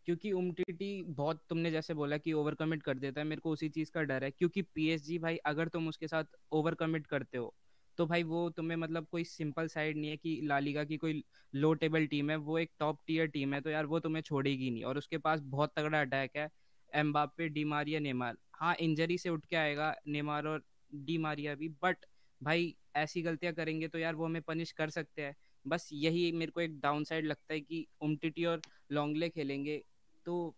क्योंकि 0.07 0.31
उमटीटी 0.33 1.01
बहुत 1.03 1.41
तुमने 1.49 1.71
जैसे 1.71 1.93
बोला 1.93 2.17
कि 2.17 2.33
ओवर 2.33 2.55
कमिट 2.55 2.83
कर 2.83 2.97
देता 2.97 3.21
है, 3.21 3.27
मेरे 3.27 3.41
को 3.41 3.51
उसी 3.51 3.69
चीज़ 3.69 3.91
का 3.91 4.01
डर 4.03 4.23
है, 4.23 4.31
क्योंकि 4.31 4.61
पीएसजी 4.63 5.17
भाई, 5.19 5.37
अगर 5.37 5.67
तुम 5.69 5.87
उसके 5.87 6.07
साथ 6.07 6.23
ओवर 6.53 6.75
कमिट 6.75 7.07
करते 7.07 7.37
हो 7.37 7.53
तो 7.97 8.05
भाई 8.07 8.23
वो 8.23 8.49
तुम्हें 8.49 8.75
मतलब 8.77 9.07
कोई 9.07 9.23
सिंपल 9.23 9.67
साइड 9.67 9.97
नहीं 9.97 10.09
है 10.09 10.17
कि 10.17 10.39
लालिगा 10.43 10.83
की 10.83 10.97
कोई 10.97 11.23
लो 11.53 11.73
टेबल 11.75 12.05
टीम 12.07 12.29
है, 12.29 12.35
वो 12.37 12.57
एक 12.59 12.71
टॉप 12.79 12.99
टीयर 13.07 13.27
टीम 13.27 13.53
है 13.53 13.59
तो 13.61 13.69
यार 13.69 13.85
वो 13.85 13.99
तुम्हें 13.99 14.21
छोड़ेगी 14.23 14.69
नहीं। 14.71 14.83
और 14.83 14.97
उसके 14.97 15.17
पास 15.19 15.39
बहुत 15.45 15.73
तगड़ा 15.77 16.01
अटैक 16.01 16.31
है 16.37 16.49
एम्बापे 16.93 17.47
डी 17.49 17.63
मारिया 17.65 17.99
नेमार 17.99 18.37
हाँ 18.53 18.73
इंजरी 18.77 19.17
से 19.17 19.29
उठ 19.29 19.45
के 19.45 19.55
आएगा 19.55 19.93
नेमार 20.07 20.45
और 20.47 20.63
डी 20.91 21.17
मारिया 21.19 21.55
भी 21.55 21.69
बट 21.83 22.05
भाई 22.41 22.75
ऐसी 22.95 23.21
गलतियाँ 23.21 23.53
करेंगे 23.53 23.87
तो 23.87 23.97
यार 23.99 24.15
वो 24.15 24.25
हमें 24.25 24.41
पनिश 24.41 24.71
कर 24.73 24.89
सकते 24.91 25.21
हैं। 25.21 25.35
बस 25.65 25.89
यही 25.93 26.31
मेरे 26.33 26.51
को 26.51 26.61
एक 26.61 26.79
डाउन 26.79 27.03
साइड 27.03 27.25
लगता 27.25 27.53
है 27.53 27.59
कि 27.61 27.85
उमटीटी 28.01 28.45
और 28.45 28.63
लॉन्गले 28.91 29.29
खेलेंगे 29.29 29.83
तो 30.25 30.55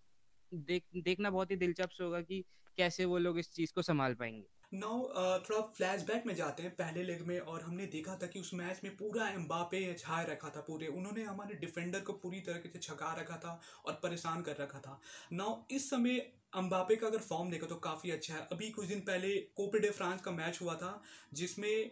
देख 0.51 0.83
देखना 0.95 1.29
बहुत 1.29 1.51
ही 1.51 1.55
दिलचस्प 1.55 2.01
होगा 2.01 2.21
कि 2.21 2.43
कैसे 2.77 3.05
वो 3.05 3.17
लोग 3.17 3.39
इस 3.39 3.51
चीज़ 3.53 3.73
को 3.73 3.81
संभाल 3.81 4.13
पाएँगे। 4.13 4.47
नाउ 4.73 5.01
uh, 5.01 5.49
थोड़ा 5.49 5.59
फ्लैशबैक 5.61 6.25
में 6.25 6.33
जाते 6.35 6.63
हैं 6.63 6.71
पहले 6.75 7.03
लेग 7.03 7.21
में 7.27 7.39
और 7.39 7.61
हमने 7.61 7.85
देखा 7.85 8.15
था 8.15 8.27
कि 8.27 8.39
उस 8.39 8.53
मैच 8.53 8.81
में 8.83 8.95
पूरा 8.97 9.27
एम्बापे 9.29 9.93
छाए 9.93 10.25
रखा 10.25 10.49
था 10.49 10.61
पूरे। 10.61 10.87
उन्होंने 10.87 11.23
हमारे 11.23 11.55
डिफेंडर 11.55 11.99
को 11.99 12.13
पूरी 12.13 12.39
तरीके 12.39 12.69
से 12.69 12.79
छका 12.79 13.13
रखा 13.13 13.37
था 13.37 13.59
और 13.85 13.99
परेशान 14.03 14.41
कर 14.41 14.57
रखा 14.59 14.79
था। 14.79 14.99
नाउ 15.33 15.61
इस 15.71 15.89
समय 15.89 16.19
अम्बापे 16.53 16.95
का 16.95 17.07
अगर 17.07 17.19
फॉर्म 17.19 17.51
देखा 17.51 17.67
तो 17.67 17.75
काफ़ी 17.75 18.11
अच्छा 18.11 18.33
है। 18.33 18.47
अभी 18.51 18.69
कुछ 18.69 18.87
दिन 18.87 18.99
पहले 18.99 19.35
कोपे 19.55 19.79
डे 19.79 19.89
फ्रांस 19.89 20.21
का 20.21 20.31
मैच 20.31 20.59
हुआ 20.61 20.75
था 20.75 21.01
जिसमें 21.33 21.91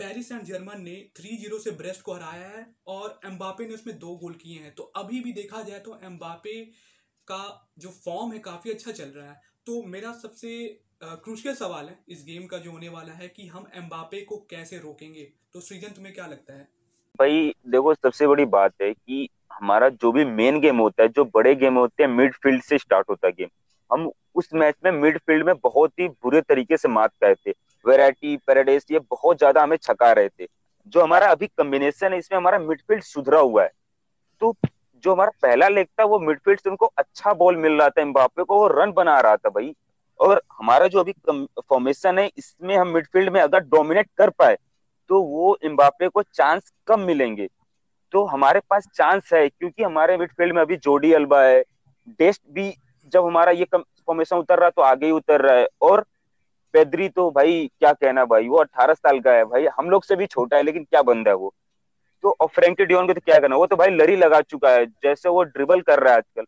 पेरिस 0.00 0.30
एंड 0.32 0.42
जर्मन 0.44 0.80
ने 0.80 0.94
थ्री 1.16 1.36
ज़ीरो 1.36 1.58
से 1.58 1.70
ब्रेस्ट 1.78 2.02
को 2.02 2.12
हराया 2.14 2.48
है 2.48 2.66
और 2.88 3.18
एम्बापे 3.26 3.66
ने 3.66 3.74
उसमें 3.74 3.98
दो 3.98 4.14
गोल 4.16 4.34
किए 4.34 4.58
हैं। 4.58 4.74
तो 4.74 4.82
अभी 4.96 5.20
भी 5.20 5.32
देखा 5.32 5.62
जाए 5.62 5.80
तो 5.80 5.98
एम्बापे 6.04 6.60
का 7.28 7.42
जो 7.78 7.88
फॉर्म 7.96 8.32
है 8.32 8.38
काफ़ी 8.40 8.70
अच्छा 8.70 8.92
चल 8.92 9.08
रहा 9.10 9.30
है। 9.30 9.40
तो 9.66 9.82
मेरा 9.86 10.12
सबसे 10.12 10.52
क्रूशियल 11.02 11.54
सवाल 11.54 11.88
है 11.88 11.98
इस 12.08 12.24
गेम 12.24 12.46
का 12.46 12.58
जो 12.58 12.70
होने 12.70 12.88
वाला 12.88 13.12
है 13.12 13.28
कि 13.28 13.46
हम 13.46 13.66
एम्बापे 13.74 14.20
को 14.22 14.36
कैसे 14.50 14.78
रोकेंगे। 14.78 15.22
तो 15.52 15.60
सृजन, 15.60 15.88
तुम्हें 15.88 16.14
क्या 16.14 16.26
लगता 16.26 16.54
है? 16.54 16.68
भाई, 17.18 17.54
देखो, 17.66 17.94
सबसे 17.94 18.26
बड़ी 18.26 18.44
बात 18.46 18.74
है 18.82 18.92
कि 18.92 19.28
हमारा 19.52 19.88
जो 19.88 20.12
भी 20.12 20.24
मेन 20.26 20.60
गेम 20.60 20.78
होता 20.78 21.02
है, 21.02 21.08
जो 21.08 21.24
बड़े 21.34 21.54
गेम 21.54 21.74
होते 21.74 22.02
हैं 22.02 22.10
मिडफील्ड 22.10 22.62
से 22.62 22.78
स्टार्ट 22.78 23.08
होता 23.10 23.26
है 23.26 23.32
गेम 23.32 23.48
हम 23.90 24.10
उस 24.34 24.48
मैच 24.54 24.74
में 24.84 24.90
मिडफील्ड 24.92 25.46
में 25.46 25.54
बहुत 25.56 25.92
ही 26.00 26.08
बुरे 26.08 26.40
तरीके 26.42 26.76
से 26.76 26.88
मात 26.88 27.12
गए 27.24 27.34
थे। 27.36 27.50
वेराइटी 27.84 28.36
पैराडेस 28.38 28.86
ये 28.90 28.98
बहुत 29.00 29.38
ज़्यादा 29.38 29.62
हमें 29.62 29.76
छका 29.78 30.12
रहे 30.12 30.28
थे। 30.30 30.46
जो 30.86 31.02
हमारा 31.02 31.26
अभी 31.28 31.46
कॉम्बिनेशन 31.48 32.12
है, 32.12 32.18
इसमें 32.18 32.36
हमारा 32.38 32.58
मिडफील्ड 32.58 33.02
सुधरा 33.04 33.40
हुआ 33.40 33.62
है। 33.62 33.70
तो 34.40 34.54
जो 35.04 35.12
हमारा 35.12 35.30
पहला 35.42 35.68
लेग 35.68 35.86
था, 35.88 36.04
वो 36.04 36.18
मिडफील्ड 36.18 36.60
से 36.60 36.70
उनको 36.70 36.86
अच्छा 36.88 37.32
बॉल 37.34 37.56
मिल 37.58 37.72
रहा 37.72 37.88
था 37.88 38.02
एम्बापे 38.02 38.42
को, 38.42 38.56
वो 38.56 38.66
रन 38.70 38.92
बना 38.92 39.18
रहा 39.20 39.36
था 39.36 39.48
भाई। 39.50 39.74
और 40.20 40.42
हमारा 40.52 40.86
जो 40.86 41.00
अभी 41.00 41.12
फॉर्मेशन 41.60 42.18
है, 42.18 42.26
इसमें 42.28 42.76
हम 42.76 42.88
मिडफील्ड 42.88 43.30
में 43.30 43.40
अगर 43.40 43.60
डोमिनेट 43.60 44.08
कर 44.18 44.30
पाए 44.30 44.56
तो 45.10 45.20
वो 45.22 45.56
एम्बापे 45.64 46.08
को 46.08 46.22
चांस 46.24 46.72
कम 46.86 47.00
मिलेंगे। 47.02 47.48
तो 48.12 48.24
हमारे 48.26 48.60
पास 48.70 48.86
चांस 48.94 49.32
है, 49.32 49.48
क्योंकि 49.48 49.82
हमारे 49.82 50.16
मिडफील्ड 50.16 50.54
में 50.54 50.60
अभी 50.62 50.76
जोडी 50.78 51.12
अल्बा 51.12 51.42
है। 51.42 51.60
डेस्ट 52.10 52.42
भी 52.50 52.72
जब 53.12 53.24
हमारा 53.24 53.52
ये 53.52 53.66
फॉर्मेशन 54.10 54.36
उतर 54.38 54.58
रहा 54.60 54.70
तो 54.70 54.82
आगे 54.84 55.06
ही 55.06 55.12
उतर 55.12 55.40
रहा 55.40 55.56
है। 55.56 55.66
और 55.82 56.04
पेदरी 56.74 57.08
तो 57.10 57.30
भाई, 57.30 57.70
क्या 57.78 57.92
कहना 57.94 58.24
भाई, 58.26 58.48
वो 58.48 58.58
अठारह 58.58 58.94
साल 58.94 59.20
का 59.20 59.32
है 59.32 59.44
भाई, 59.46 59.66
हम 59.68 59.90
लोग 59.90 60.04
से 60.04 60.16
भी 60.16 60.26
छोटा 60.28 60.56
है, 60.56 60.62
लेकिन 60.62 60.84
क्या 60.84 61.02
बंदा 61.04 61.30
है 61.30 61.36
वो? 61.36 61.52
तो 62.24 62.36
और 62.40 62.48
फ्रेंकी 62.48 62.84
डियोन 62.84 63.06
को 63.06 63.12
तो 63.12 63.20
क्या 63.20 63.38
करना, 63.38 63.56
वो 63.56 63.66
तो 63.66 63.76
भाई 63.76 63.90
लड़ी 63.90 64.16
लगा 64.16 64.40
चुका 64.42 64.70
है, 64.70 64.86
जैसे 64.86 65.28
वो 65.28 65.42
ड्रिबल 65.44 65.80
कर 65.82 66.00
रहा 66.00 66.12
है 66.12 66.18
आजकल। 66.18 66.44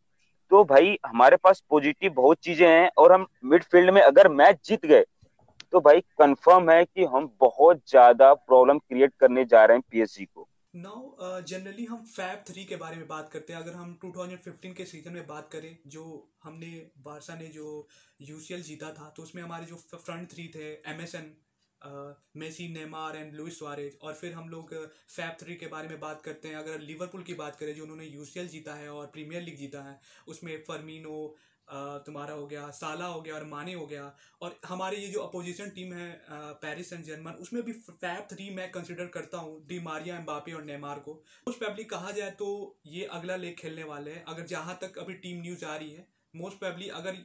तो 0.51 0.63
भाई, 0.65 0.97
हमारे 1.07 1.37
पास 1.37 1.63
पॉजिटिव 1.71 2.13
बहुत 2.13 2.39
चीज़ें 2.43 2.67
हैं, 2.69 2.91
और 2.99 3.13
हम 3.13 3.27
मिडफील्ड 3.45 3.91
में 3.91 4.01
अगर 4.03 4.29
मैच 4.31 4.59
जीत 4.67 4.87
गए 4.87 5.05
तो 5.73 5.81
भाई 5.81 6.01
कंफर्म 6.19 6.71
है 6.71 6.85
कि 6.85 7.05
हम 7.07 7.29
बहुत 7.41 7.81
ज़्यादा 7.89 8.33
प्रॉब्लम 8.35 8.79
क्रिएट 8.79 9.13
करने 9.21 9.45
जा 9.45 9.65
रहे 9.65 9.77
हैं 9.77 9.83
पीएससी 9.91 10.25
को। 10.25 10.47
नाउ 10.75 11.43
जनरली 11.43 11.85
uh, 11.85 11.91
हम 11.91 12.05
फैब 12.05 12.45
थ्री 12.49 12.65
के 12.65 12.77
बारे 12.77 12.97
में 12.97 13.07
बात 13.09 13.29
करते 13.29 13.53
हैं। 13.53 13.61
अगर 13.61 13.73
हम 13.73 13.99
2015 14.05 14.75
के 14.75 14.85
सीज़न 14.85 15.13
में 15.13 15.27
बात 15.27 15.49
करें 15.53 15.77
जो 15.87 16.05
हमने 16.43 16.71
बारसा 16.99 17.35
ने 17.35 17.47
जो 17.47 17.89
यूसीएल 18.21 18.63
जीता 18.63 18.93
था 18.93 19.13
तो 19.17 19.23
उसमें 19.23 19.43
हमारे 19.43 19.67
जो 19.67 19.77
फ्रंट 19.77 20.31
थ्री 20.31 20.49
थे 20.55 20.73
M 20.91 21.01
S 21.01 21.15
N 21.15 21.31
Messi 22.37 22.69
Neymar 22.69 23.17
and 23.17 23.35
Luis 23.35 23.59
Suarez 23.59 23.99
और 24.03 24.15
फिर 24.15 24.33
हम 24.33 24.49
लोग 24.49 24.75
फैप 25.09 25.37
थ्री 25.41 25.57
के 25.57 25.67
बारे 25.67 25.89
में 25.89 26.01
बात 26.01 26.23
करते 26.23 26.49
हैं। 26.49 26.57
अगर 26.57 26.81
लिवरपूल 26.81 27.23
की 27.23 27.35
बात 27.35 27.57
करें 27.57 27.75
जो 27.75 27.83
उन्होंने 27.83 28.07
यूसीएल 28.07 28.49
जीता 28.49 28.75
है 28.75 28.91
और 28.91 29.07
प्रीमियर 29.07 29.43
लीग 29.43 29.57
जीता 29.57 29.83
है 29.83 30.01
उसमें 30.29 30.57
फर्मीनो 30.69 31.17
तुम्हारा 31.69 32.35
हो 32.35 32.47
गया, 32.47 32.69
साला 32.71 33.07
हो 33.07 33.21
गया 33.21 33.35
और 33.35 33.45
माने 33.47 33.73
हो 33.75 33.87
गया। 33.87 34.05
और 34.43 34.59
हमारे 34.67 34.97
ये 34.97 35.09
जो 35.09 35.21
अपोजिशन 35.21 35.71
टीम 35.71 35.93
है 35.95 36.11
पेरिस 36.63 36.93
एंड 36.93 37.05
जर्मन 37.05 37.33
उसमें 37.41 37.63
भी 37.63 37.73
फैप 37.73 38.27
थ्री 38.31 38.49
मैं 38.55 38.71
कंसिडर 38.73 39.07
करता 39.09 39.39
हूँ 39.39 39.67
डी 39.69 39.79
मारिया 39.81 40.17
एम्बापे 40.17 40.53
और 40.53 40.65
नेमार 40.65 40.99
को। 41.01 41.13
मोस्ट 41.47 41.61
पेबली 41.61 41.85
कहा 41.87 42.11
जाए 42.13 42.31
तो 42.33 42.49
ये 42.89 43.05
अगला 43.13 43.37
लेग 43.37 43.57
खेलने 43.59 43.85
वाले 43.85 44.11
हैं। 44.11 44.25
अगर 44.25 44.47
जहाँ 44.47 44.79
तक 44.83 44.99
अभी 44.99 45.15
टीम 45.17 45.41
न्यूज़ 45.43 45.65
आ 45.65 45.77
रही 45.77 45.91
है 45.91 46.07
मोस्ट 46.35 46.59
पेबली 46.59 46.89
अगर 46.91 47.17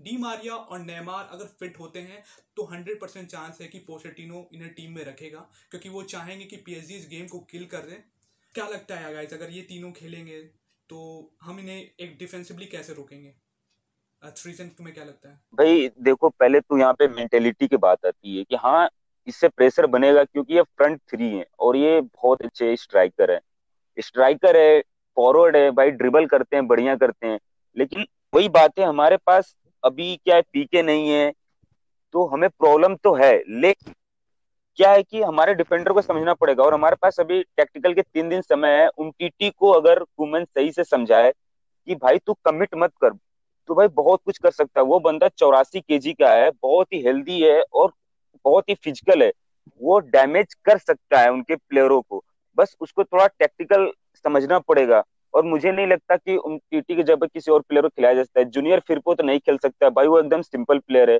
डी 0.00 0.16
मारिया 0.18 0.54
और 0.54 0.78
नेमार 0.80 1.28
अगर 1.32 1.46
फिट 1.58 1.78
होते 1.78 2.00
हैं 2.02 2.22
तो 2.56 2.64
हंड्रेड 2.66 3.00
परसेंट 3.00 3.28
चांस 3.28 3.60
है 3.60 3.68
कि 3.68 3.78
पोसेटिनो 3.88 4.48
इन्हें 4.54 4.72
टीम 4.74 4.92
में 4.92 5.04
रखेगा, 5.04 5.38
क्योंकि 5.70 5.88
वो 5.88 6.02
चाहेंगे 6.04 6.44
कि 6.46 6.56
पी 6.58 6.74
इस 6.74 7.06
गेम 7.10 7.26
को 7.28 7.38
किल 7.50 7.66
कर 7.66 7.86
दें। 7.86 7.96
क्या 8.54 8.66
लगता 8.68 8.96
है 8.96 9.26
अगर 9.26 9.50
ये 9.50 9.62
तीनों 9.64 9.90
खेलेंगे 9.92 10.40
तो 10.90 10.98
हम 11.42 11.58
इन्हें 11.60 11.76
एक 11.76 12.16
डिफेंसिवली 12.18 12.66
कैसे 12.68 12.94
रोकेंगे? 12.94 13.34
तुम्हें 14.24 14.94
क्या 14.94 15.04
लगता 15.04 15.28
है? 15.28 15.38
भाई, 15.54 15.88
देखो, 16.00 16.28
पहले 16.30 16.60
तो 16.60 16.78
यहाँ 16.78 16.92
पे 16.92 17.08
मेंटेलिटी 17.08 17.66
की 17.66 17.76
बात 17.76 18.06
आती 18.06 18.36
है 18.38 18.44
कि 18.44 18.56
हाँ 18.56 18.88
इससे 19.26 19.48
प्रेशर 19.48 19.86
बनेगा 19.86 20.24
क्योंकि 20.24 20.54
ये 20.54 20.62
फ्रंट 20.62 21.00
थ्री 21.08 21.28
है 21.28 21.44
और 21.58 21.76
ये 21.76 22.00
बहुत 22.00 22.42
अच्छे 22.42 22.74
स्ट्राइकर 22.76 23.30
है। 23.30 23.40
स्ट्राइकर 23.98 24.56
है 24.56 24.80
फॉरवर्ड 25.16 25.56
है, 25.56 25.70
भाई 25.70 25.90
ड्रिबल 25.90 26.26
करते 26.26 26.56
हैं, 26.56 26.66
बढ़िया 26.66 26.96
करते 26.96 27.26
हैं। 27.26 27.38
लेकिन 27.76 28.06
वही 28.34 28.48
बात 28.48 28.78
है, 28.78 28.84
हमारे 28.84 29.16
पास 29.16 29.54
अभी 29.84 30.14
क्या 30.16 30.36
है 30.36 30.42
पीके 30.42 30.82
नहीं 30.82 31.08
है 31.10 31.32
तो 32.14 32.26
हमें 32.26 32.48
प्रॉब्लम 32.50 32.94
तो 32.96 33.14
है, 33.14 33.32
लेकिन 33.50 33.94
क्या 34.78 34.90
है 34.92 35.02
कि 35.02 35.22
हमारे 35.22 35.54
डिफेंडर 35.54 35.92
को 35.92 36.02
समझना 36.02 36.34
पड़ेगा 36.34 36.64
और 36.64 36.74
हमारे 36.74 36.96
पास 37.02 37.20
अभी 37.20 37.42
टेक्टिकल 37.56 37.94
के 37.94 38.02
तीन 38.02 38.28
दिन 38.28 38.40
समय 38.42 38.76
है, 38.80 38.88
उन 38.88 39.10
टीटी 39.10 39.50
को 39.50 39.70
अगर 39.70 40.02
कुमन 40.16 40.44
सही 40.44 40.72
से 40.72 40.84
समझाए 40.84 41.32
कि 41.88 41.94
भाई, 41.94 42.18
तू 42.18 42.34
कमिट 42.44 42.74
मत 42.74 42.92
कर। 43.00 43.10
तो 43.68 43.74
भाई 43.74 43.88
बहुत 43.88 44.20
कुछ 44.24 44.38
कर 44.38 44.50
सकता 44.50 44.80
है। 44.80 44.86
वो 44.86 44.98
बंदा 45.00 45.28
चौरासी 45.28 45.80
के 45.80 46.12
का 46.14 46.30
है 46.30 46.50
बहुत 46.62 46.92
ही 46.92 47.00
हेल्दी 47.02 47.40
है 47.42 47.60
और 47.74 47.92
बहुत 48.44 48.68
ही 48.68 48.74
फ़िज़िकल 48.74 49.22
है। 49.22 49.30
वो 49.80 49.98
डैमेज 49.98 50.54
कर 50.64 50.78
सकता 50.78 51.20
है 51.20 51.30
उनके 51.30 51.56
प्लेयरों 51.56 52.00
को। 52.02 52.22
बस 52.58 52.76
उसको 52.80 53.04
थोड़ा 53.04 53.26
टेक्टिकल 53.28 53.90
समझना 54.24 54.58
पड़ेगा। 54.58 55.02
और 55.34 55.44
मुझे 55.44 55.72
नहीं 55.72 55.86
लगता 55.86 56.16
कि 56.16 56.36
उन 56.36 56.58
टीटी 56.70 56.96
के 56.96 57.02
जब 57.02 57.24
किसी 57.24 57.50
और 57.52 57.60
प्लेयर 57.60 57.82
को 57.82 57.88
खिलाया 57.88 58.14
जा 58.14 58.22
सकता 58.22 58.40
है। 58.40 58.44
जूनियर 58.46 58.80
फिर 58.80 58.98
को 58.98 59.14
तो 59.14 59.22
नहीं 59.22 59.38
खेल 59.38 59.56
सकता। 59.58 59.86
है 59.86 59.90
भाई 59.90 60.06
वो 60.06 60.18
एकदम 60.20 60.42
सिंपल 60.42 60.78
प्लेयर 60.78 61.10
है। 61.10 61.18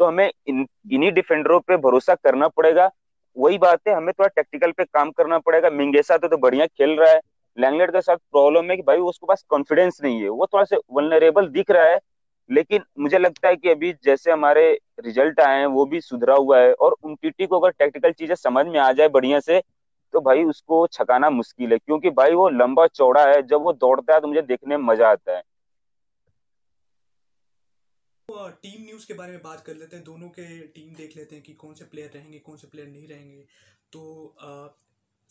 तो 0.00 0.04
हमें 0.04 0.30
इन 0.46 0.66
इन्हीं 0.92 1.12
डिफेंडरों 1.12 1.60
पे 1.60 1.76
भरोसा 1.76 2.14
करना 2.14 2.48
पड़ेगा। 2.48 2.90
वही 3.36 3.58
बात 3.58 3.80
है 3.88 3.94
हमें 3.94 4.12
थोड़ा 4.12 4.28
टेक्टिकल 4.28 4.72
पे 4.72 4.84
काम 4.84 5.10
करना 5.10 5.38
पड़ेगा। 5.38 5.70
मिंगेसा 5.70 6.16
तो, 6.16 6.28
तो 6.28 6.36
बढ़िया 6.36 6.66
खेल 6.66 6.96
रहा 6.98 7.10
है। 7.12 7.20
लैंगलेट 7.56 7.90
के 7.90 8.00
साथ 8.02 8.16
प्रॉब्लम 8.16 8.70
है 8.70 8.76
कि 8.76 8.82
भाई 8.82 8.98
उसके 9.00 9.26
पास 9.26 9.44
कॉन्फिडेंस 9.48 10.00
नहीं 10.02 10.22
है। 10.22 10.28
वो 10.30 10.46
थोड़ा 10.46 10.64
सा 10.64 10.76
वनरेबल 10.92 11.48
दिख 11.50 11.70
रहा 11.70 11.84
है, 11.84 11.98
लेकिन 12.50 12.82
मुझे 13.00 13.18
लगता 13.18 13.48
है 13.48 13.56
कि 13.56 13.70
अभी 13.70 13.92
जैसे 14.04 14.30
हमारे 14.30 14.70
रिज़ल्ट 15.00 15.40
आए 15.40 15.58
हैं, 15.58 15.66
वो 15.68 15.84
भी 15.86 16.00
सुधरा 16.00 16.34
हुआ 16.36 16.60
है 16.60 16.72
और 16.74 16.96
उन 17.02 17.14
टीटी 17.14 17.46
को 17.46 17.60
अगर 17.60 17.70
टेक्निकल 17.72 18.12
चीज़ें 18.12 18.34
समझ 18.36 18.66
में 18.66 18.78
आ 18.80 18.90
जाए 18.92 19.08
बढ़िया 19.10 19.40
से 19.40 19.62
तो 20.14 20.20
भाई 20.20 20.44
उसको 20.44 20.86
छकाना 20.88 21.30
मुश्किल 21.30 21.72
है। 21.72 21.78
क्योंकि 21.78 22.10
भाई 22.12 22.34
वो 22.34 22.48
लंबा 22.50 22.86
चौड़ा 22.88 23.24
है, 23.26 23.42
जब 23.42 23.62
वो 23.62 23.72
दौड़ता 23.74 24.14
है 24.14 24.20
तो 24.20 24.28
मुझे 24.28 24.42
देखने 24.42 24.76
में 24.76 24.84
मज़ा 24.84 25.10
आता 25.10 25.36
है। 25.36 25.42
टीम 28.62 28.84
न्यूज़ 28.84 29.06
के 29.08 29.14
बारे 29.14 29.32
में 29.32 29.40
बात 29.42 29.60
कर 29.60 29.74
लेते 29.74 29.96
हैं। 29.96 30.04
दोनों 30.04 30.28
के 30.28 30.44
टीम 30.68 30.94
देख 30.94 31.16
लेते 31.16 31.34
हैं 31.34 31.44
कि 31.44 31.52
कौन 31.54 31.74
से 31.74 31.84
प्लेयर 31.84 32.10
रहेंगे, 32.14 32.38
कौन 32.38 32.56
से 32.56 32.66
प्लेयर 32.66 32.88
नहीं 32.88 33.08
रहेंगे। 33.08 33.44
तो 33.92 34.34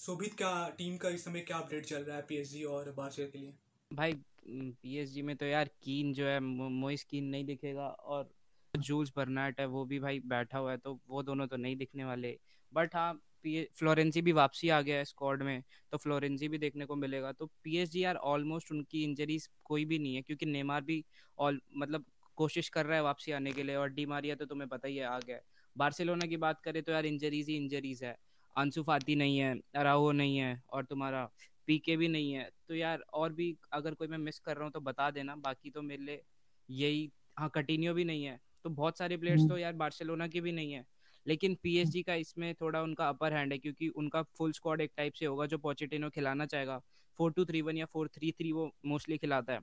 शोभित 0.04 0.34
का 0.34 0.70
टीम 0.70 0.96
का 0.98 1.10
इस 1.10 1.24
समय 1.26 1.42
क्या 1.42 1.58
अपडेट 1.58 1.86
चल 1.86 2.02
रहा 2.04 2.16
है 2.18 2.22
पीएसजी 2.22 2.64
और 2.68 2.92
बार्सिया 2.92 3.28
के 3.28 3.38
लिए? 3.38 3.54
भाई 3.92 4.14
पीएसजी 4.46 5.22
में 5.22 5.36
तो 5.36 5.46
यार 5.46 5.70
कीन 5.84 6.12
जो 6.14 6.26
है 6.26 6.40
मोइस 6.40 7.04
कीन 7.04 7.26
नहीं 7.26 7.46
दिखेगा 7.46 7.88
और 7.88 8.30
जूल्स 8.74 9.12
बर्नाट 9.18 9.60
है, 9.60 9.66
वो 9.66 9.86
भी 9.86 10.00
भाई 10.00 10.20
बैठा 10.26 10.58
हुआ 10.58 10.72
है 10.72 10.78
तो 10.78 11.00
वो 11.10 11.24
दोनों 11.24 11.48
तो 11.48 11.58
नहीं 11.58 11.76
दिखने 11.78 12.06
वाले। 12.06 12.38
बट 12.72 12.96
हाँ 12.96 13.14
फ्लोरेंसी 13.46 14.22
भी 14.22 14.32
वापसी 14.32 14.70
आ 14.70 14.82
गया 14.82 14.98
है 14.98 15.06
स्क्वाड 15.06 15.44
में 15.44 15.64
तो 15.92 15.98
फ्लोरेंसी 15.98 16.48
भी 16.48 16.58
देखने 16.58 16.86
को 16.86 16.96
मिलेगा। 16.96 17.32
तो 17.32 17.46
पीएसजी 17.64 18.04
यार 18.04 18.16
ऑलमोस्ट 18.26 18.72
उनकी 18.72 19.04
इंजरीज 19.04 19.50
कोई 19.66 19.86
भी 19.86 20.00
नहीं 20.00 20.16
है, 20.16 20.22
क्योंकि 20.22 20.46
नेमार 20.46 20.82
भी 20.82 21.04
ऑल 21.38 21.62
मतलब 21.78 22.06
कोशिश 22.38 22.70
कर 22.70 22.86
रहा 22.86 22.98
है 22.98 23.04
वापसी 23.04 23.32
आने 23.32 23.52
के 23.52 23.64
लिए, 23.64 23.76
और 23.76 23.90
डी 23.90 24.06
मारिया 24.06 24.36
तो 24.36 24.46
तुम्हें 24.46 24.70
पता 24.70 24.88
ही 24.88 24.98
है, 24.98 25.06
आ 25.06 25.20
गया 25.20 25.40
बार्सिलोना 25.76 26.26
की 26.26 26.38
बात 26.40 26.62
करें 26.62 26.84
तो 26.84 26.92
यार 26.92 27.06
इंजरीज 27.06 27.50
ही 27.50 27.56
इंजरीज 27.58 28.04
है। 28.04 28.16
अंशु 28.56 28.84
फाती 28.84 29.16
नहीं 29.16 29.38
है 29.38 29.54
अराहो 29.76 30.12
नहीं 30.12 30.38
है 30.38 30.62
और 30.70 30.86
तुम्हारा 30.86 31.30
पीके 31.68 31.96
भी 31.98 32.08
नहीं 32.08 32.32
है। 32.34 32.50
तो 32.68 32.76
यार 32.76 33.04
और 33.14 33.34
भी 33.34 33.56
अगर 33.74 33.94
कोई 33.94 34.08
मैं 34.08 34.18
मिस 34.18 34.40
कर 34.40 34.56
रहा 34.56 34.64
हूँ 34.64 34.72
तो 34.72 34.80
बता 34.82 35.10
देना 35.12 35.36
बाकी 35.36 35.70
तो 35.70 35.82
मेरे 35.82 36.04
लिए 36.04 36.22
यही 36.70 37.12
हाँ 37.40 37.50
कटिनियो 37.50 37.94
भी 37.94 38.04
नहीं 38.04 38.24
है। 38.24 38.40
तो 38.64 38.70
बहुत 38.70 38.98
सारे 38.98 39.18
प्लेयर्स 39.18 39.42
हम्म। 39.42 39.50
तो 39.50 39.58
यार 39.58 39.74
बार्सिलोना 39.74 40.28
के 40.28 40.42
भी 40.42 40.52
नहीं 40.52 40.72
है 40.74 40.86
लेकिन 41.26 41.56
पीएसजी 41.64 42.02
का 42.04 42.16
इसमें 42.16 42.54
थोड़ा 42.56 42.82
उनका 42.82 43.08
अपर 43.10 43.34
हैंड 43.34 43.52
है 43.54 43.58
क्योंकि 43.58 43.88
उनका 43.90 44.22
फुल 44.38 44.52
स्क्वाड 44.52 44.82
एक 44.82 44.92
टाइप 44.98 45.14
से 45.14 45.26
होगा 45.26 45.46
जो 45.46 45.58
पोचेटिनो 45.58 46.10
खिलाना 46.10 46.46
चाहेगा। 46.46 46.82
फोर 47.20 47.32
टू 47.32 47.46
थ्री 47.46 47.62
वन 47.62 47.78
या 47.78 47.86
फोर 47.86 48.08
थ्री 48.08 48.32
थ्री 48.32 48.52
वो 48.52 48.70
मोस्टली 48.86 49.18
खिलाता 49.18 49.54
है। 49.54 49.60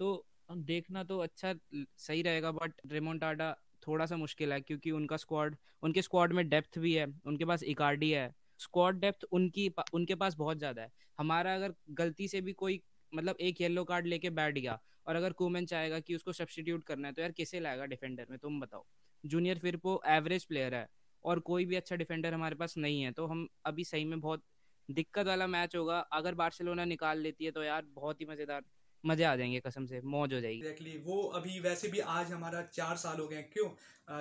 तो 0.00 0.26
देखना 0.50 1.02
तो 1.04 1.18
अच्छा 1.18 1.54
सही 1.98 2.22
रहेगा 2.22 2.50
बट 2.52 2.72
रेमोन्टाडा 2.86 3.54
थोड़ा 3.86 4.06
सा 4.06 4.16
मुश्किल 4.16 4.52
है, 4.52 4.60
क्योंकि 4.60 4.90
उनका 4.92 5.16
स्क्वाड 5.18 5.56
उनके 5.82 6.02
स्क्वाड 6.02 6.32
में 6.32 6.48
डेप्थ 6.48 6.78
भी 6.78 6.92
है, 6.94 7.06
उनके 7.26 7.44
पास 7.44 7.62
इकार्डी 7.64 8.10
है। 8.10 8.32
स्क्वाड 8.60 9.00
डेप्थ 9.00 9.24
उनकी, 9.32 9.70
उनके 9.94 10.14
पास 10.16 10.34
बहुत 10.36 10.58
ज़्यादा 10.58 10.82
है। 10.82 10.90
हमारा 11.18 11.54
अगर 11.54 11.74
गलती 11.92 12.28
से 12.28 12.40
भी 12.40 12.52
कोई 12.54 12.80
मतलब 13.12 13.36
एक 13.40 13.60
येलो 13.60 13.84
कार्ड 13.84 14.06
लेके 14.06 14.30
बैठ 14.32 14.54
गया 14.54 14.78
और 15.06 15.16
अगर 15.16 15.32
कोमेन 15.34 15.66
चाहेगा 15.66 15.98
कि 16.00 16.14
उसको 16.14 16.32
सब्सटीट्यूट 16.32 16.84
करना 16.84 17.08
है 17.08 17.14
तो 17.14 17.22
यार 17.22 17.32
किसे 17.32 17.60
लाएगा 17.60 17.84
डिफेंडर 17.86 18.26
में? 18.30 18.38
तुम 18.38 18.60
बताओ। 18.60 18.84
जूनियर 19.24 19.58
फिर 19.58 19.80
वो 19.84 20.00
एवरेज 20.08 20.44
प्लेयर 20.44 20.74
है 20.74 20.86
और 21.24 21.38
कोई 21.42 21.64
भी 21.64 21.76
अच्छा 21.76 21.96
डिफेंडर 21.96 22.34
हमारे 22.34 22.54
पास 22.56 22.74
नहीं 22.78 23.02
है 23.02 23.12
तो 23.12 23.26
हम 23.26 23.46
अभी 23.66 23.84
सही 23.84 24.04
में 24.04 24.20
बहुत 24.20 24.42
दिक्कत 24.88 25.26
वाला 25.26 25.46
मैच 25.48 25.76
होगा। 25.76 25.98
अगर 26.12 26.34
बार्सिलोना 26.34 26.84
निकाल 26.84 27.18
लेती 27.20 27.44
है 27.44 27.50
तो 27.50 27.62
यार 27.62 27.84
बहुत 27.94 28.20
ही 28.20 28.26
मज़ेदार 28.26 28.62
मज़े 29.04 29.24
आ 29.24 29.34
जाएँगे 29.36 29.60
कसम 29.60 29.86
से 29.86 30.00
मौज 30.04 30.34
हो 30.34 30.40
जाएगी। 30.40 30.62
Exactly. 30.62 30.96
वो 31.04 31.22
अभी 31.34 31.60
वैसे 31.60 31.88
भी 31.88 31.98
आज 32.00 32.32
हमारा 32.32 32.62
चार 32.72 32.96
साल 32.96 33.20
हो 33.20 33.28
गए 33.28 33.42
क्यों? 33.52 33.68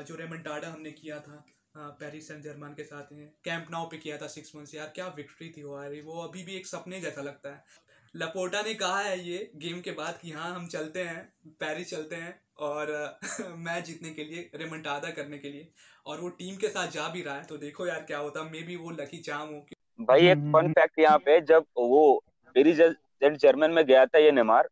जो 0.03 0.15
रेमंटाडा 0.15 0.67
हमने 0.67 0.91
किया 0.91 1.19
था 1.19 1.45
पेरिस 1.99 2.27
सेंट 2.27 2.43
जर्मन 2.43 2.73
के 2.73 2.83
साथ 2.83 3.07
कैंप 3.45 3.67
नाउ 3.71 3.85
पे 3.89 3.97
किया 3.97 4.17
था 4.17 4.27
सिक्स 4.27 4.55
मंथ 4.55 4.75
यार 4.75 4.91
क्या 4.95 5.07
विक्ट्री 5.07 5.49
थी 5.49 5.63
वो 5.63 5.81
यार 5.81 6.01
वो 6.05 6.21
अभी 6.21 6.43
भी 6.43 6.55
एक 6.55 6.67
सपने 6.67 6.99
जैसा 7.01 7.21
लगता 7.21 7.49
है। 7.49 7.63
लपोटा 8.15 8.61
ने 8.61 8.73
कहा 8.73 8.99
है 8.99 9.19
ये 9.19 9.49
गेम 9.55 9.81
के 9.81 9.91
बाद 9.91 10.19
कि 10.21 10.31
हाँ 10.31 10.53
हम 10.55 10.67
चलते 10.67 11.03
हैं 11.03 11.23
पेरिस 11.59 11.89
चलते 11.89 12.15
हैं 12.15 12.33
और 12.59 13.19
मैच 13.57 13.85
जीतने 13.85 14.09
के 14.09 14.23
लिए 14.23 14.49
रेमंटादा 14.55 15.09
करने 15.11 15.37
के 15.37 15.49
लिए। 15.49 15.67
और 16.05 16.21
वो 16.21 16.29
टीम 16.29 16.55
के 16.57 16.67
साथ 16.67 16.91
जा 16.91 17.07
भी 17.09 17.21
रहा 17.21 17.35
है 17.35 17.43
तो 17.43 17.57
देखो 17.57 17.87
यार 17.87 18.03
क्या 18.03 18.17
होता 18.17 18.43
मे 18.43 18.61
बी 18.61 18.75
वो 18.75 18.91
लकी 18.91 19.17
चाम 19.21 19.47
हो। 19.47 19.65
भाई 19.99 20.27
एक 20.27 20.51
फन 20.53 20.71
फैक्ट 20.71 20.99
यहाँ 20.99 21.17
पे 21.17 21.39
जब 21.43 21.65
वो 21.77 22.23
पेरिस 22.55 22.79
जर्मन 23.23 23.71
में 23.71 23.85
गया 23.85 24.05
था 24.05 24.19
ये 24.19 24.31
नेमार 24.31 24.69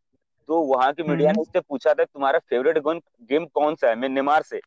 तो 0.48 0.60
वहाँ 0.60 0.92
की 0.92 1.02
मीडिया 1.02 1.28
ने 1.28 1.32
हम्म। 1.32 1.40
उससे 1.40 1.60
पूछा 1.60 1.94
था 1.94 2.04
तुम्हारा 2.04 2.38
फेवरेट 2.38 2.78
गेम 2.78 3.44
कौन 3.44 3.74
सा 3.74 3.88
है 3.88 3.94
मैं 3.96 4.08
नेमार 4.08 4.42
से 4.42 4.60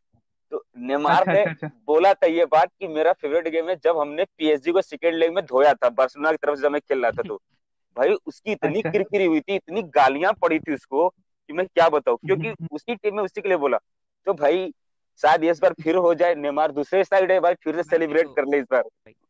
तो 0.52 0.62
नेमार 0.78 1.20
अच्छा, 1.20 1.32
ने 1.32 1.40
अच्छा, 1.40 1.50
अच्छा. 1.50 1.70
बोला 1.86 2.12
था 2.14 2.26
ये 2.26 2.44
बात 2.44 2.70
कि 2.80 2.88
मेरा 2.88 3.12
फेवरेट 3.12 3.48
गेम 3.48 3.68
है 3.68 3.76
जब 3.76 3.98
हमने 3.98 4.24
पीएसजी 4.38 4.72
को 4.72 4.82
सेकेंड 4.82 5.14
लेग 5.14 5.34
में 5.34 5.44
धोया 5.44 5.74
था 5.74 5.88
बार्सिलोना 5.88 6.30
की 6.30 6.36
तरफ़ 6.36 6.56
से 6.56 6.62
जब 6.62 6.70
मैं 6.70 6.80
खेल 6.80 7.02
रहा 7.02 7.10
था 7.10 7.22
तो 7.22 7.36
भाई 7.96 8.12
उसकी 8.26 8.52
इतनी 8.52 8.78
अच्छा। 8.78 8.90
किरकिरी 8.90 9.24
हुई 9.24 9.40
थी 9.40 9.54
इतनी 9.54 9.82
गालियाँ 9.82 10.32
पड़ी 10.32 10.58
थी 10.58 10.74
उसको 10.74 11.08
कि 11.08 11.52
मैं 11.52 11.66
क्या 11.66 11.88
बताऊँ 11.88 12.18
क्योंकि 12.26 12.48
हम्म। 12.48 12.68
उसी 12.72 12.94
टीम 12.94 13.16
में 13.16 13.22
उसी 13.22 13.40
के 13.40 13.48
लिए 13.48 13.58
बोला 13.58 13.78
तो 14.26 14.34
भाई 14.34 14.72
शायद 15.22 15.44
इस 15.44 15.60
बार 15.60 15.72
फिर 15.72 15.96
हो 15.96 16.14
जाए 16.14 16.34
नेमार 16.34 16.72
दूसरे 16.72 17.04
साइड 17.04 17.32
है 17.32 17.40
भाई 17.40 17.54
फिर 17.54 17.76
से 17.76 17.82
सेलिब्रेट 17.82 18.26
तो 18.26 18.32
कर 18.32 18.46
ले 18.46 18.58
इस 18.58 18.64
बार। 18.70 18.82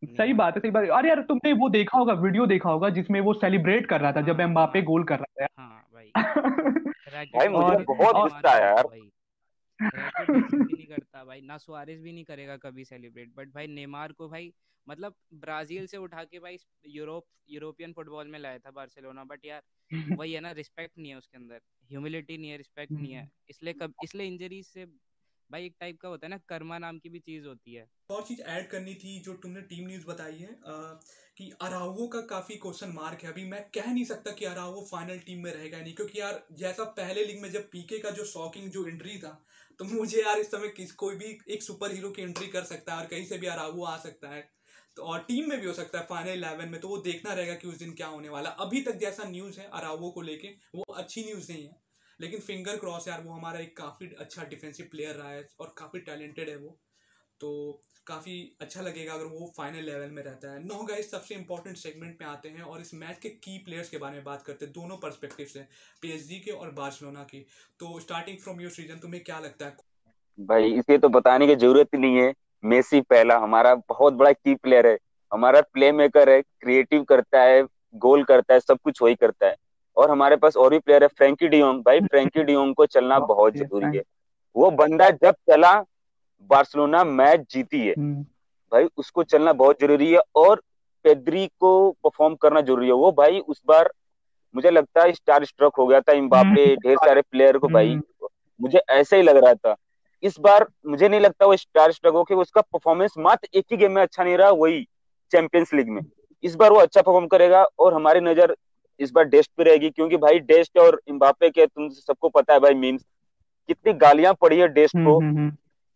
सही 0.05 0.33
बात 0.33 0.55
है 0.55 0.61
सही 0.61 0.71
बात 0.71 0.89
अरे 0.89 1.09
यार 1.09 1.23
तुमने 1.23 1.53
वो 1.53 1.69
देखा 1.69 1.99
होगा 1.99 2.13
वीडियो 2.13 2.47
देखा 2.47 2.71
होगा 2.71 2.89
जिसमें 2.89 3.21
वो 3.21 3.35
सेलिब्रेट 3.35 3.87
कर 3.87 4.01
रहा 4.01 4.13
था 4.13 4.21
जब 4.21 4.41
एम्बापे 4.41 4.83
गोल 4.83 5.05
कर 5.05 5.19
रहा 5.19 5.47
था 5.47 5.63
हाँ 5.63 5.89
भाई। 5.95 6.13
भाई 7.35 7.49
मुझे 7.49 7.85
बहुत 7.85 8.17
गुस्सा 8.17 8.51
आया 8.51 8.67
यार। 8.67 8.89
नहीं 9.83 10.87
करता 10.87 11.25
भाई 11.25 11.41
ना 11.41 11.59
सुआरेस 11.59 12.01
भी 12.01 12.13
नहीं 12.13 12.25
करेगा 12.25 12.57
कभी 12.57 12.85
सेलिब्रेट 12.85 13.29
बट 13.37 13.49
भाई 13.49 13.67
नेमार 13.67 14.13
को 14.13 14.29
भाई 14.29 14.53
मतलब 14.89 15.15
ब्राज़ील 15.35 15.87
से 15.87 15.97
उठा 15.97 16.25
के 16.25 16.39
भाई 16.39 16.59
यूरोप 16.87 17.25
यूरोपियन 17.49 17.93
फुटबॉल 17.93 18.27
में 18.27 18.39
लाया 18.39 18.59
था 18.59 18.71
बार्सिलोना 18.71 19.25
बट 19.25 19.45
यार 19.45 19.63
वही 20.21 20.33
है 20.33 20.41
ना 20.41 20.51
रिस्पेक्ट 20.51 20.99
नहीं 20.99 21.11
है 21.11 21.19
उसके 21.19 21.37
अंदर। 21.39 21.61
ह्यूमिलिटी 21.91 22.39
नहीं 22.39 22.51
है 22.51 22.57
रिस्पेक्ट 22.57 22.93
नहीं 22.93 23.13
है। 23.13 23.29
इसलिए 23.51 23.73
कब 23.73 23.95
इसलिए 24.05 24.27
इंजरीज 24.27 24.67
से 24.67 24.85
भाई 25.51 25.65
एक 25.67 25.75
टाइप 25.81 25.99
का 26.01 26.09
होता 26.09 26.27
है 26.27 26.31
ना 26.31 26.39
कर्मा 26.49 26.79
नाम 26.79 26.99
की 26.99 27.09
भी 27.09 27.19
चीज़ 27.19 27.47
होती 27.47 27.75
है। 27.75 27.87
और 28.11 28.23
चीज़ 28.23 28.41
ऐड 28.43 28.69
करनी 28.71 28.95
थी 28.95 29.19
जो 29.21 29.33
तुमने 29.35 29.61
टीम 29.63 29.87
न्यूज़ 29.89 30.05
बताई 30.07 30.37
है 30.37 30.53
आ, 30.67 30.73
कि 31.37 31.51
अरावो 31.61 32.07
का 32.09 32.21
काफ़ी 32.21 32.57
क्वेश्चन 32.57 32.93
मार्क 32.93 33.23
है। 33.23 33.33
अभी 33.33 33.45
मैं 33.45 33.63
कह 33.75 33.91
नहीं 33.93 34.05
सकता 34.05 34.31
कि 34.31 34.45
अरावो 34.45 34.87
फाइनल 34.91 35.19
टीम 35.19 35.43
में 35.43 35.51
रहेगा 35.53 35.79
नहीं 35.79 35.95
क्योंकि 35.95 36.21
यार 36.21 36.43
जैसा 36.53 36.85
पहले 36.99 37.25
लीग 37.25 37.41
में 37.43 37.51
जब 37.53 37.69
पीके 37.71 37.99
का 37.99 38.11
जो 38.11 38.25
शॉकिंग 38.25 38.71
जो 38.71 38.87
एंट्री 38.87 39.19
था 39.19 39.33
तो 39.81 39.85
मुझे 39.85 40.21
यार 40.23 40.39
इस 40.39 40.51
समय 40.51 40.69
किस 40.69 40.93
कोई 40.93 41.17
भी 41.17 41.39
एक 41.49 41.63
सुपर 41.63 41.93
हीरो 41.93 42.11
की 42.11 42.23
एंट्री 42.23 42.47
कर 42.47 42.65
सकता 42.65 42.95
है 42.95 43.01
और 43.01 43.07
कहीं 43.07 43.25
से 43.25 43.39
भी 43.39 43.47
अरावो 43.47 43.85
आ 43.85 43.97
सकता 43.99 44.29
है। 44.29 44.41
तो 44.97 45.03
और 45.03 45.19
टीम 45.19 45.49
में 45.49 45.61
भी 45.61 45.67
हो 45.67 45.73
सकता 45.73 45.99
है 45.99 46.05
फाइनल 46.07 46.31
इलेवन 46.31 46.69
में 46.69 46.81
तो 46.81 46.89
वो 46.89 46.97
देखना 46.99 47.33
रहेगा 47.33 47.55
कि 47.55 47.69
उस 47.69 47.79
दिन 47.79 47.93
क्या 47.95 48.07
होने 48.07 48.29
वाला। 48.29 48.51
अभी 48.61 48.81
तक 48.83 48.97
जैसा 48.99 49.29
न्यूज़ 49.29 49.61
है 49.61 49.69
अरावो 49.71 50.11
को 50.11 50.23
लेके 50.23 50.49
वो 50.75 50.85
अच्छी 50.95 51.25
न्यूज़ 51.25 51.53
नहीं 51.53 51.65
है। 51.65 51.77
लेकिन 52.21 52.41
फिंगर 52.41 52.77
क्रॉस 52.77 53.09
यार, 53.09 53.21
वो 53.21 53.33
हमारा 53.33 53.61
एक 53.61 53.77
काफ़ी 53.77 54.07
अच्छा 54.19 54.45
डिफेंसिव 54.45 54.89
प्लेयर 54.91 55.15
रहा 55.15 55.31
है 55.31 55.49
और 55.61 55.75
काफ़ी 55.79 56.01
टैलेंटेड 56.01 56.49
है 56.49 56.57
वो। 56.57 56.79
तो 57.41 57.83
काफ़ी 58.07 58.57
अच्छा 58.61 58.81
लगेगा 58.81 59.13
अगर 59.13 59.25
वो 59.25 59.53
फाइनल 59.57 59.85
लेवल 59.85 60.11
में 60.11 60.23
रहता 60.23 60.53
है। 60.53 60.65
नौ 60.65 60.83
गाइस 60.83 61.11
सबसे 61.11 61.35
इंपॉर्टेंट 61.35 61.77
सेगमेंट 61.77 62.19
में 62.21 62.29
आते 62.29 62.49
हैं 62.49 62.63
और 62.63 62.81
इस 62.81 62.95
मैच 62.95 63.19
के 63.19 63.29
की 63.29 63.59
प्लेयर्स 63.59 63.89
के 63.89 63.99
बारे 63.99 64.15
में 64.15 64.25
बात 64.25 64.43
करते 64.43 64.65
हैं। 64.65 64.73
दोनों 64.75 64.97
परस्पेक्टिव 64.97 65.47
से 65.47 65.61
पीएसजी 66.03 66.39
के 66.39 66.51
और 66.51 66.71
बार्सिलोना 66.71 67.23
की। 67.23 67.47
तो 67.81 68.01
स्टार्टिंग 68.01 68.39
फ्रॉम 68.39 68.61
योर 68.61 68.71
सीज़न 68.71 68.99
तुम्हें 68.99 69.23
क्या 69.25 69.39
लगता 69.39 69.67
है? 69.67 69.77
भाई 70.41 70.73
इसे 70.73 70.99
तो 70.99 71.09
बताने 71.09 71.47
की 71.47 71.57
ज़रूरत 71.57 71.89
ही 71.95 71.99
नहीं 71.99 72.17
है। 72.17 72.35
मेसी 72.65 73.01
पहला, 73.01 73.39
हमारा 73.39 73.75
बहुत 73.75 74.13
बड़ा 74.13 74.33
की 74.33 74.55
प्लेयर 74.55 74.87
है। 74.87 74.99
हमारा 75.33 75.61
प्ले 75.61 75.93
मेकर 75.93 76.29
है 76.29 76.43
क्रिएटिव 76.43 77.05
करता 77.05 77.43
है 77.43 77.63
गोल 77.95 78.25
करता 78.25 78.55
है, 78.55 78.61
सब 78.61 78.79
कुछ 78.85 79.03
वही 79.03 79.15
करता 79.15 79.47
है। 79.47 79.57
और 79.99 80.11
हमारे 80.11 80.37
पास 80.37 80.57
और 80.57 80.71
भी 80.71 80.79
प्लेयर 80.79 81.03
है 81.03 81.09
फ्रेंकी 81.09 81.49
डियोंग 81.49 81.83
भाई 81.83 82.01
फ्रेंकी 82.11 82.43
डियोंग 82.43 82.75
को 82.75 82.87
चलना 82.87 83.19
बहुत 83.19 83.57
ज़रूरी 83.57 83.97
है। 83.97 84.03
वो 84.57 84.71
बंदा 84.71 85.11
जब 85.11 85.31
चला 85.31 85.85
बार्सिलोना 86.51 87.05
मैच 87.05 87.41
जीती 87.51 87.81
है। 87.81 87.95
हम्म। 87.99 88.23
भाई 88.73 88.87
उसको 88.97 89.23
चलना 89.23 89.53
बहुत 89.53 89.81
ज़रूरी 89.81 90.13
है 90.13 90.21
और 90.35 90.63
पेद्री 91.05 91.47
को 91.47 91.91
परफॉर्म 91.91 92.35
करना 92.35 92.61
ज़रूरी 92.61 92.87
है। 92.87 92.93
वो 92.93 93.13
भाई 93.13 93.39
उस 93.39 93.63
बार 93.69 93.91
मुझे 94.55 94.71
लगता 94.71 95.03
है 95.03 95.13
स्टार 95.13 95.45
स्ट्रक 95.45 95.73
हो 95.79 95.87
गया 95.87 96.01
था 96.01 96.13
इम्बापे 96.13 96.65
हम्म। 96.65 96.75
ढेर 96.75 96.97
सारे 96.97 97.21
प्लेयर 97.21 97.59
को 97.59 97.69
भाई। 97.69 97.93
हम्म। 97.93 98.29
मुझे 98.61 98.79
ऐसे 98.79 99.17
ही 99.17 99.23
लग 99.23 99.37
रहा 99.37 99.55
था। 99.55 99.77
इस 100.23 100.41
बार 100.41 100.67
मुझे 100.87 101.09
नहीं 101.09 101.21
लगता 101.21 101.47
वो 101.47 101.57
स्टार 101.57 101.93
स्ट्रक 101.93 102.13
हो 102.13 102.25
कि 102.25 102.35
उसका 102.35 102.61
परफॉर्मेंस 102.61 103.15
मात्र 103.19 103.49
एक 103.55 103.65
ही 103.71 103.77
गेम 103.77 103.93
में 103.93 104.03
अच्छा 104.03 104.25
नहीं 104.25 104.37
रहा 104.37 104.51
वही 104.51 104.89
चैंपियंस 105.31 105.75
लीग 105.75 105.89
में। 105.89 106.03
इस 106.43 106.55
बार 106.55 106.73
वो 106.73 106.79
अच्छा 106.79 107.03
परफॉर्म 107.03 107.27
करेगा 107.27 107.67
और 107.79 107.95
हमारी 107.95 108.21
नज़र 108.21 108.57
इस 109.01 109.11
बार 109.11 109.25
डेस्ट 109.25 109.51
पे 109.57 109.65
रहेगी 109.65 109.91
क्योंकि 109.91 110.17
भाई 110.17 110.39
डेस्ट 110.39 110.79
और 110.79 111.01
इम्बापे 111.09 111.51
के 111.51 111.67
तुम 111.67 111.89
सबको 111.89 112.29
पता 112.29 112.53
है 112.53 112.61
भाई 112.61 112.75
मीम्स 112.75 113.03
कितनी 113.69 113.93
गालियाँ 113.93 114.35
पड़ी 114.35 114.59
है 114.59 114.69
डेस्ट 114.69 114.97
को। 114.97 115.21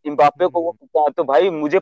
इम्बापे 0.05 0.47
को 0.47 0.61
वो 0.63 0.73
पता 0.73 1.01
है 1.01 1.11
तो 1.11 1.25
भाई 1.25 1.51
मुझे 1.51 1.79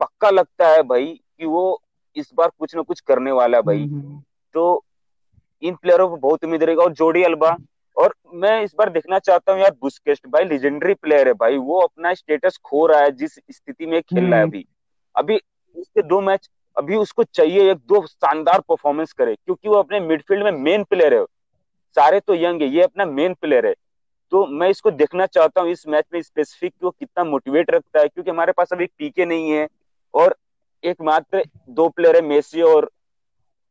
पक्का 0.00 0.30
लगता 0.30 0.68
है 0.68 0.82
भाई 0.82 1.20
कि 1.38 1.46
वो 1.46 1.82
इस 2.16 2.30
बार 2.34 2.50
कुछ 2.58 2.76
ना 2.76 2.82
कुछ 2.82 3.00
करने 3.00 3.32
वाला 3.32 3.56
है 3.58 3.62
भाई। 3.62 3.86
तो 4.54 4.84
इन 5.62 5.74
प्लेयरों 5.74 6.08
को 6.08 6.16
बहुत 6.16 6.44
उम्मीद 6.44 6.62
रहेगा 6.62 6.82
और 6.82 6.92
जोड़ी 6.92 7.22
अल्बा 7.22 7.56
और 7.96 8.14
मैं 8.34 8.62
इस 8.62 8.74
बार 8.78 8.90
देखना 8.90 9.18
चाहता 9.18 9.52
हूँ 9.52 9.60
यार 9.60 9.70
बुस्केस्ट 9.70 10.26
भाई 10.26 10.44
लेजेंडरी 10.44 10.94
प्लेयर 10.94 11.28
है 11.28 11.34
भाई 11.34 11.56
वो 11.56 11.80
अपना 11.80 12.14
स्टेटस 12.14 12.58
खो 12.64 12.86
रहा 12.86 13.00
है 13.00 13.10
जिस 13.10 13.34
स्थिति 13.50 13.86
में 13.86 14.00
खेल 14.02 14.24
रहा 14.24 14.36
है 14.36 14.42
हम्म। 14.42 14.50
अभी। 14.50 14.66
अभी 15.16 15.36
इसके 15.76 16.02
दो 16.02 16.20
मैच 16.20 16.50
अभी 16.78 16.96
उसको 16.96 17.22
चाहिए 17.24 17.70
एक 17.70 17.78
दो 17.88 18.04
शानदार 18.06 18.60
परफॉर्मेंस 18.68 19.12
करे 19.12 19.34
क्योंकि 19.34 19.68
वो 19.68 19.74
अपने 19.76 20.00
मिडफील्ड 20.00 20.44
में 20.44 20.50
मेन 20.54 20.84
प्लेयर 20.84 21.14
है। 21.14 21.24
सारे 21.96 22.20
तो 22.20 22.34
यंग 22.34 22.62
है 22.62 22.68
ये 22.68 22.82
अपना 22.82 23.04
मेन 23.06 23.34
प्लेयर 23.34 23.66
है। 23.66 23.74
तो 24.32 24.44
मैं 24.48 24.68
इसको 24.70 24.90
देखना 24.92 25.26
चाहता 25.28 25.60
हूँ 25.60 25.70
इस 25.70 25.86
मैच 25.88 26.04
में 26.14 26.20
स्पेसिफिक 26.22 26.72
वो 26.82 26.90
कितना 26.90 27.24
मोटिवेट 27.24 27.70
रखता 27.70 28.00
है 28.00 28.08
क्योंकि 28.08 28.30
हमारे 28.30 28.52
पास 28.52 28.72
अभी 28.72 28.86
पीके 28.98 29.24
नहीं 29.26 29.50
है 29.50 29.66
और 30.14 30.36
एक 30.82 31.00
मात्र 31.02 31.42
दो 31.70 31.88
प्लेयर 31.88 32.16
है 32.16 32.22
मेसी 32.24 32.62
और 32.64 32.90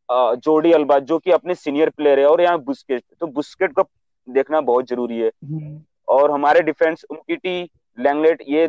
जोडी 0.09 0.71
अल्बा 0.71 0.97
जो 1.01 1.17
कि 1.19 1.31
अपने 1.31 1.55
सीनियर 1.55 1.89
प्लेयर 1.89 2.19
है 2.19 2.25
और 2.25 2.41
यहाँ 2.41 2.59
बुस्केट 2.61 3.03
तो 3.19 3.27
बुस्केट 3.29 3.73
को 3.73 3.83
देखना 4.27 4.61
बहुत 4.63 4.87
ज़रूरी 4.87 5.19
है। 5.19 5.27
हम्म। 5.27 5.79
और 6.07 6.31
हमारे 6.31 6.61
डिफेंस 6.61 7.05
उनकी 7.11 7.61
लैंगलेट 7.97 8.43
ये 8.47 8.67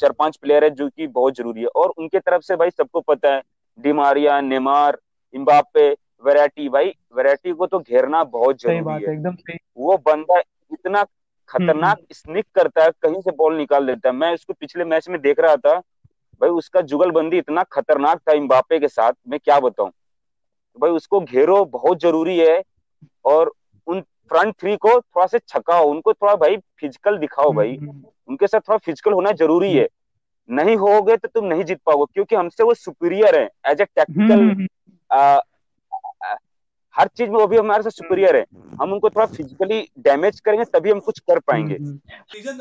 चार 0.00 0.12
पाँच 0.12 0.36
प्लेयर 0.36 0.64
है 0.64 0.70
जो 0.72 0.88
कि 0.88 1.06
बहुत 1.08 1.36
ज़रूरी 1.36 1.60
है। 1.60 1.66
और 1.66 1.92
उनके 1.98 2.18
तरफ़ 2.20 2.42
से 2.42 2.56
भाई 2.56 2.70
सबको 2.70 3.00
पता 3.02 3.34
है 3.34 3.42
Di Maria 3.78 4.40
Neymar 4.40 4.98
Mbappe 5.34 5.90
Verratti 6.24 6.68
भाई 6.68 6.92
वैरायटी 7.16 7.52
को 7.52 7.66
तो 7.66 7.78
घेरना 7.78 8.22
बहुत 8.26 8.60
ज़रूरी 8.60 9.04
है 9.04 9.12
एकदम 9.12 9.34
सही। 9.34 9.58
वो 9.76 9.96
बंदा 10.06 10.38
इतना 10.72 11.02
खतरनाक 11.48 11.98
स्निक 12.12 12.44
हम्म। 12.46 12.60
करता 12.60 12.82
है 12.82 12.90
कहीं 13.02 13.20
से 13.20 13.30
बॉल 13.30 13.56
निकाल 13.56 13.86
देता 13.86 14.08
है। 14.08 14.14
मैं 14.14 14.32
उसको 14.34 14.52
पिछले 14.52 14.84
मैच 14.84 15.08
में 15.08 15.20
देख 15.20 15.40
रहा 15.40 15.56
था 15.56 15.78
भाई 16.40 16.50
उसका 16.50 16.80
जुगलबंदी 16.82 17.38
इतना 17.38 17.62
खतरनाक 17.62 18.20
था 18.28 18.32
इम्बापे 18.32 18.78
के 18.78 18.88
साथ 18.88 19.12
मैं 19.28 19.40
क्या 19.40 19.58
बताऊँ? 19.60 19.90
भाई 20.78 20.90
उसको 20.90 21.20
घेरो 21.20 21.64
बहुत 21.64 22.00
ज़रूरी 22.00 22.38
है 22.38 22.62
और 23.24 23.52
उन 23.86 24.00
फ्रंट 24.00 24.54
थ्री 24.60 24.76
को 24.76 24.88
थोड़ा 25.00 25.26
सा 25.26 25.38
छकाओ 25.38 25.88
उनको 25.90 26.12
थोड़ा 26.12 26.34
भाई 26.36 26.56
फ़िज़िकल 26.56 27.18
दिखाओ 27.18 27.52
भाई। 27.52 27.76
हम्म, 27.76 27.90
हम्म। 27.90 28.04
उनके 28.28 28.46
साथ 28.46 28.60
थोड़ा 28.60 28.78
फ़िज़िकल 28.78 29.12
होना 29.12 29.32
ज़रूरी 29.32 29.72
है। 29.72 29.88
नहीं 30.48 30.76
होगे 30.76 31.16
तो 31.16 31.28
तुम 31.28 31.44
नहीं 31.44 31.64
जीत 31.64 31.78
पाओगे 31.86 32.04
क्योंकि 32.14 32.36
हमसे 32.36 32.64
वो 32.64 32.74
सुपीरियर 32.74 33.38
है 33.38 33.48
एज 33.66 33.80
ए 33.80 33.84
टेक्निकल 33.84 34.66
हर 36.94 37.08
चीज़ 37.08 37.30
में 37.30 37.38
वो 37.38 37.46
भी 37.46 37.56
हमारे 37.56 37.82
से 37.82 37.90
सुपीरियर 37.90 38.36
है। 38.36 38.44
हम 38.80 38.92
उनको 38.92 39.10
थोड़ा 39.10 39.26
फिजिकली 39.26 39.80
डैमेज 39.98 40.40
करेंगे 40.40 40.64
तभी 40.64 40.90
हम 40.90 41.00
कुछ 41.00 41.18
कर 41.18 41.38
पाएँगे। 41.38 41.78
सीज़न 42.32 42.58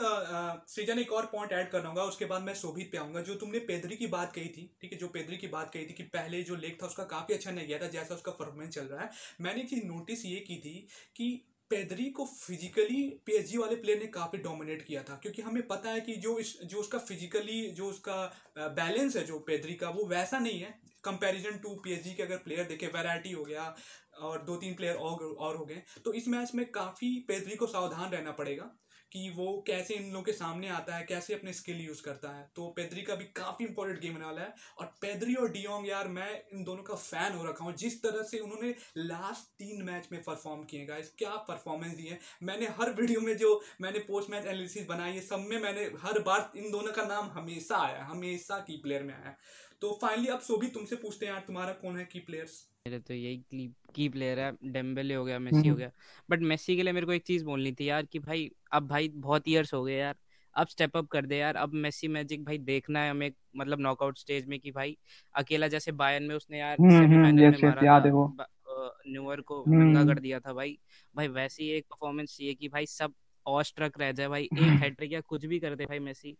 सीज़न 0.70 1.00
एक 1.00 1.14
और 1.14 1.26
पॉइंट 1.26 1.54
ऐड 1.54 1.70
करना 1.70 2.04
उसके 2.04 2.26
बाद 2.26 2.42
मैं 2.42 2.54
शोभित 2.54 2.92
पे 2.92 2.98
आऊँगा 2.98 3.22
जो 3.22 3.36
तुमने 3.36 3.60
पेदरी 3.60 3.96
की 3.96 4.08
बात 4.08 4.32
कही 4.36 4.48
थी 4.48 4.70
ठीक 4.82 4.94
है 4.94 4.98
जो 5.00 5.08
पेदरी 5.08 5.38
की 5.38 5.48
बात 5.48 5.70
कही 5.70 5.86
थी 5.86 5.94
कि 5.94 6.04
पहले 6.04 6.42
जो 6.44 6.56
लेग 6.56 6.78
था 6.82 6.86
उसका 6.86 7.04
काफ़ी 7.04 7.34
अच्छा 7.34 7.52
नहीं 7.52 7.68
गया 7.68 7.78
था 7.78 7.88
जैसा 7.88 8.16
उसका 8.16 8.32
परफॉर्मेंस 8.32 8.74
चल 8.74 8.86
रहा 8.86 9.02
है। 9.02 9.10
मैंने 9.42 9.64
चीज़ 9.64 9.86
नोटिस 9.86 10.26
ये 10.26 10.40
की 10.40 10.56
थी 10.56 10.88
कि 11.16 11.46
पेदरी 11.74 12.10
को 12.12 12.26
फिजिकली 12.28 13.02
पीएसजी 13.26 13.58
वाले 13.58 13.76
प्लेयर 13.76 14.00
ने 14.00 14.08
काफ़ी 14.10 14.40
डोमिनेट 14.40 14.82
किया 14.86 15.04
था, 15.04 15.16
क्योंकि 15.18 15.42
हमें 15.42 15.66
पता 15.68 15.90
है 15.90 16.02
कि 16.02 16.16
जो 16.18 16.38
इस, 16.40 16.58
जो 16.64 16.80
उसका 16.80 16.98
फिजिकली 17.00 17.62
जो 17.72 17.86
उसका 17.88 18.16
बैलेंस 18.58 19.16
है 19.16 19.24
जो 19.26 19.40
पेदरी 19.48 19.74
का, 19.76 19.90
वो 19.90 20.06
वैसा 20.08 20.40
नहीं 20.40 20.60
है। 20.60 20.74
कंपैरिजन 21.04 21.58
टू 21.58 21.76
पीएसजी 21.78 22.14
के 22.14 22.24
अगर 22.24 22.38
प्लेयर 22.40 22.68
देखे 22.68 22.88
वैरायटी 22.90 23.32
हो 23.32 23.44
गया 23.44 23.64
और 24.22 24.42
दो 24.44 24.56
तीन 24.58 24.74
प्लेयर 24.74 24.96
और 24.98 25.24
और 25.24 25.56
हो 25.56 25.66
गए 25.66 25.82
तो 26.06 26.14
इस 26.14 26.28
मैच 26.28 26.54
में 26.56 26.66
काफ़ी 26.72 27.10
पेदरी 27.28 27.56
को 27.56 27.68
सावधान 27.68 28.12
रहना 28.12 28.32
पड़ेगा। 28.34 28.70
कि 29.14 29.30
वो 29.30 29.64
कैसे 29.68 29.94
इन 29.94 30.12
लोगों 30.12 30.24
के 30.24 30.34
सामने 30.34 30.70
आता 30.70 30.96
है, 30.96 31.04
कैसे 31.06 31.34
अपने 31.34 31.54
स्किल 31.54 31.82
यूज़ 31.82 32.02
करता 32.04 32.30
है। 32.30 32.48
तो 32.56 32.68
पेदरी 32.78 33.02
का 33.02 33.16
भी 33.16 33.26
काफ़ी 33.36 33.66
इंपॉर्टेंट 33.66 34.00
गेम 34.02 34.14
होने 34.14 34.26
वाला 34.26 34.42
है। 34.42 34.54
और 34.80 34.86
पेदरी 35.02 35.36
और 35.36 35.52
डियोंग 35.52 35.88
यार, 35.88 36.08
मैं 36.08 36.42
इन 36.54 36.64
दोनों 36.64 36.84
का 36.84 36.96
फ़ैन 36.96 37.34
हो 37.34 37.44
रखा 37.46 37.66
हूँ। 37.66 37.74
जिस 37.76 38.02
तरह 38.04 38.24
से 38.24 38.40
उन्होंने 38.40 38.74
लास्ट 38.98 39.52
तीन 39.60 39.84
मैच 39.84 40.08
में 40.12 40.22
परफॉर्म 40.24 40.64
किए 40.64 40.86
गाइस 40.86 41.14
क्या 41.18 41.36
परफॉर्मेंस 41.48 41.96
दिए 41.96 42.18
मैंने 42.44 42.68
हर 42.80 42.94
वीडियो 42.94 43.22
में 43.22 43.36
जो 43.38 43.62
मैंने 43.82 44.00
पोस्ट 44.02 44.30
मैच 44.30 44.46
एनालिसिस 44.46 44.88
बनाई 44.88 45.14
है, 45.14 45.22
सब 45.22 45.40
में 45.42 45.60
मैंने 45.60 45.90
हर 46.02 46.20
बार 46.22 46.52
इन 46.56 46.72
दोनों 46.72 46.92
का 46.92 47.06
नाम 47.06 47.30
हमेशा 47.32 47.78
आया 47.78 48.04
हमेशा 48.06 48.60
की 48.68 48.78
प्लेयर 48.78 49.04
में 49.04 49.14
आया 49.14 49.36
तो 49.82 49.98
फाइनली 50.02 50.28
अब 50.30 50.40
सो 50.42 50.58
भी 50.58 50.68
तुमसे 50.70 50.96
पूछते 50.98 51.26
हैं 51.26 51.34
यार, 51.34 51.42
तुम्हारा 51.42 51.74
कौन 51.76 51.98
है 51.98 52.06
की 52.06 52.20
प्लेयर्स 52.22 52.62
मेरे 52.88 53.00
तो 53.00 53.14
यही 53.14 53.68
की 53.96 54.08
प्लेयर 54.10 54.40
है। 54.40 54.52
डेम्बेले 54.72 55.14
हो 55.16 55.24
गया 55.26 55.38
मेसी 55.40 55.56
हो 55.58 55.64
हम्म। 55.64 55.76
गया। 55.76 55.90
बट 56.30 56.40
मेसी 56.40 56.76
के 56.76 56.84
लिए 56.84 56.94
मेरे 56.94 57.06
को 57.06 57.12
एक 57.14 57.24
चीज़ 57.24 57.44
बोलनी 57.46 57.72
थी 57.72 57.88
यार 57.90 58.06
कि 58.06 58.20
भाई 58.20 58.50
अब 58.72 58.88
भाई 58.88 59.08
बहुत 59.26 59.48
ईयर्स 59.48 59.74
हो 59.74 59.84
गए 59.84 59.98
यार। 59.98 60.16
अब 60.56 60.68
स्टेप 60.68 60.98
अप 60.98 61.08
कर 61.08 61.26
दे 61.26 61.38
यार। 61.38 61.56
अब 61.56 61.74
मेसी 61.86 62.08
मैजिक 62.08 62.44
भाई 62.46 62.58
देखना 62.70 63.00
है 63.00 63.12
हमें 63.12 63.32
मतलब 63.58 63.80
नॉकआउट 63.80 64.18
स्टेज 64.18 64.48
में 64.48 64.60
कि 64.60 64.72
भाई 64.72 64.98
अकेला 65.36 65.68
जैसे 65.68 65.92
बायन 66.02 66.24
में 66.24 66.36
उसने 66.36 66.60
यार 66.60 66.76
सेमीफाइनल 66.76 67.14
हम्म, 67.16 67.26
हम्म, 67.26 67.52
में 67.52 67.58
मारा 67.64 67.86
याद 67.86 68.06
है 68.06 68.12
वो। 68.12 68.28
न्यूअर 69.08 69.42
को 69.42 69.64
नंगा 69.68 70.04
कर 70.06 70.20
दिया 70.20 70.40
था 70.40 70.54
भाई। 70.54 70.78
भाई 71.16 71.28
वैसी 71.40 71.70
एक 71.70 71.86
परफॉर्मेंस 71.90 72.38
चाहिए 72.38 72.54
कि 72.54 72.68
भाई 72.70 72.86
सब 72.86 73.14
ऑस्ट्रक 73.46 74.00
रह 74.00 74.12
जाए 74.12 74.28
भाई। 74.28 74.44
एक 74.44 74.80
हैट्रिक 74.84 75.12
या 75.14 75.22
कुछ 75.22 75.46
भी 75.46 75.60
कर 75.60 75.76
दे 75.76 75.86
भाई 75.86 76.00
मेसी। 76.00 76.38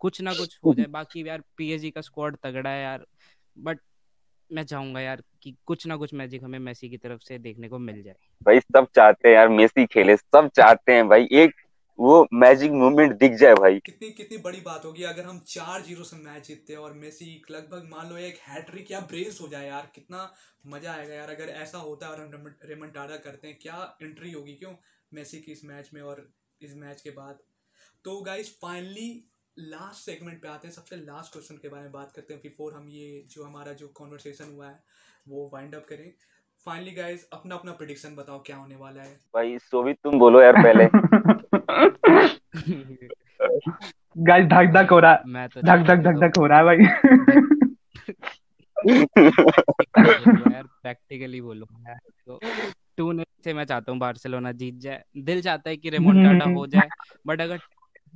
कुछ 0.00 0.20
ना 0.20 0.32
कुछ 0.34 0.58
हो 0.64 0.74
जाए। 0.74 0.86
बाकी 0.86 1.28
यार 1.28 1.42
पीएसजी 1.56 1.90
का 1.90 2.00
स्क्वाड 2.00 2.36
तगड़ा 2.42 2.70
है 2.70 2.82
यार। 2.82 3.06
बट 3.58 3.78
मैं 4.52 4.64
चाहूँगा 4.64 5.00
यार 5.00 5.22
कि 5.42 5.54
कुछ 5.66 5.86
ना 5.86 5.96
कुछ 5.96 6.14
मैजिक 6.14 6.44
हमें 6.44 6.58
मेसी 6.58 6.88
की 6.90 6.96
तरफ़ 6.96 7.20
से 7.20 7.38
देखने 7.38 7.68
को 7.68 7.78
मिल 7.78 8.02
जाए। 8.02 8.14
भाई 8.46 8.60
सब 8.60 8.86
चाहते 8.96 9.28
हैं 9.28 9.34
यार 9.34 9.48
मेसी 9.48 9.86
खेले 9.86 10.16
सब 10.16 10.50
चाहते 10.56 10.92
हैं 10.92 11.08
भाई 11.08 11.28
एक 11.32 11.54
वो 11.98 12.26
मैजिक 12.32 12.72
मूवमेंट 12.72 13.12
दिख 13.18 13.32
जाए 13.32 13.54
भाई। 13.54 13.78
कितनी 13.78 14.10
कितनी 14.10 14.38
बड़ी 14.38 14.60
बात 14.60 14.84
होगी 14.84 15.02
अगर 15.02 15.24
हम 15.24 15.38
चार 15.46 15.82
ज़ीरो 15.82 16.04
से 16.04 16.16
मैच 16.16 16.46
जीतते 16.46 16.74
और 16.74 16.92
मेसी 16.92 17.42
लगभग 17.50 17.88
मान 17.90 18.08
लो 18.08 18.16
एक 18.16 18.38
हैट्रिक 18.48 18.90
या 18.90 19.00
ब्रेस 19.00 19.38
हो 19.40 19.48
जाए 19.48 19.66
यार 19.66 19.90
कितना 19.94 20.32
मज़ा 20.66 20.92
आएगा 20.92 21.14
यार 21.14 21.30
अगर 21.30 21.48
ऐसा 21.48 21.78
होता 21.78 22.06
है 22.06 22.12
और 22.12 22.20
हम 22.20 22.54
रेमंटाडा 22.64 23.16
करते 23.16 23.48
हैं 23.48 23.58
क्या 23.62 23.98
एंट्री 24.02 24.32
होगी 24.32 24.52
क्यों 24.52 24.72
मेसी 25.14 25.40
की 25.40 25.52
इस 25.52 25.64
मैच 25.64 25.90
में 25.94 26.02
और 26.02 26.28
इस 26.62 26.76
मैच 26.76 27.00
के 27.00 27.10
बाद? 27.10 27.38
तो 28.04 28.20
गाइज़ 28.20 28.50
फाइनली 28.62 29.29
लास्ट 29.58 30.04
सेगमेंट 30.04 30.42
पे 30.42 30.48
आते 30.48 30.68
हैं 30.68 30.74
सबसे 30.74 30.96
लास्ट 30.96 31.32
क्वेश्चन 31.32 31.54
के 31.54 31.68
बारे 31.68 31.82
में 31.82 31.92
बात 31.92 32.12
करते 32.16 32.34
हैं 32.34 32.40
बिफोर 32.42 32.74
हम 32.74 32.88
ये 32.88 33.24
जो 33.30 33.44
हमारा 33.44 33.72
जो 33.72 33.88
कॉन्वर्सेशन 33.88 34.52
हुआ 34.54 34.66
है 34.66 34.78
वो 35.28 35.50
वाइंड 35.52 35.74
अप 35.74 35.86
करें। 35.88 36.12
फाइनली 36.66 36.90
गाइस 36.90 37.28
अपना 37.32 37.54
अपना 37.54 37.72
प्रिडिक्शन 37.72 38.14
बताओ 38.14 38.42
क्या 38.46 38.56
होने 38.56 38.76
वाला 38.76 39.02
है। 39.02 39.14
भाई 39.34 39.58
सोवित 39.58 39.96
तुम 40.04 40.18
बोलो 40.18 40.42
यार 40.42 40.62
पहले। 40.62 40.84
गाइस 44.18 44.46
धक 44.46 44.72
धक 44.74 44.90
हो 44.90 44.98
रहा 45.00 45.12
है। 45.12 45.22
मैं 45.26 45.48
तो 45.48 45.60
धक 45.60 45.84
धक 45.86 46.02
धक 46.02 46.20
धक 46.20 46.38
हो। 46.38 46.46
रहा 46.46 46.58
है 46.58 46.64
भाई। 46.64 46.76
यार 50.52 50.62
प्रैक्टिकली 50.62 51.40
बोलूँगा 51.40 51.98
तो 52.26 52.40
टू 52.96 53.12
ने 53.12 53.24
से 53.44 53.52
मैं 53.54 53.64
चाहता 53.64 53.92
हूँ 53.92 53.98
बार्सिलोना 54.00 54.52
जीत 54.52 54.74
जाए। 54.74 55.02
दिल 55.16 55.42
चाहता 55.42 55.70
है 55.70 55.76
कि 55.76 55.90
रेमोंटाडा 55.90 56.44
हो 56.44 56.66
जाए 56.66 56.88
बट 57.26 57.40
अगर 57.40 57.58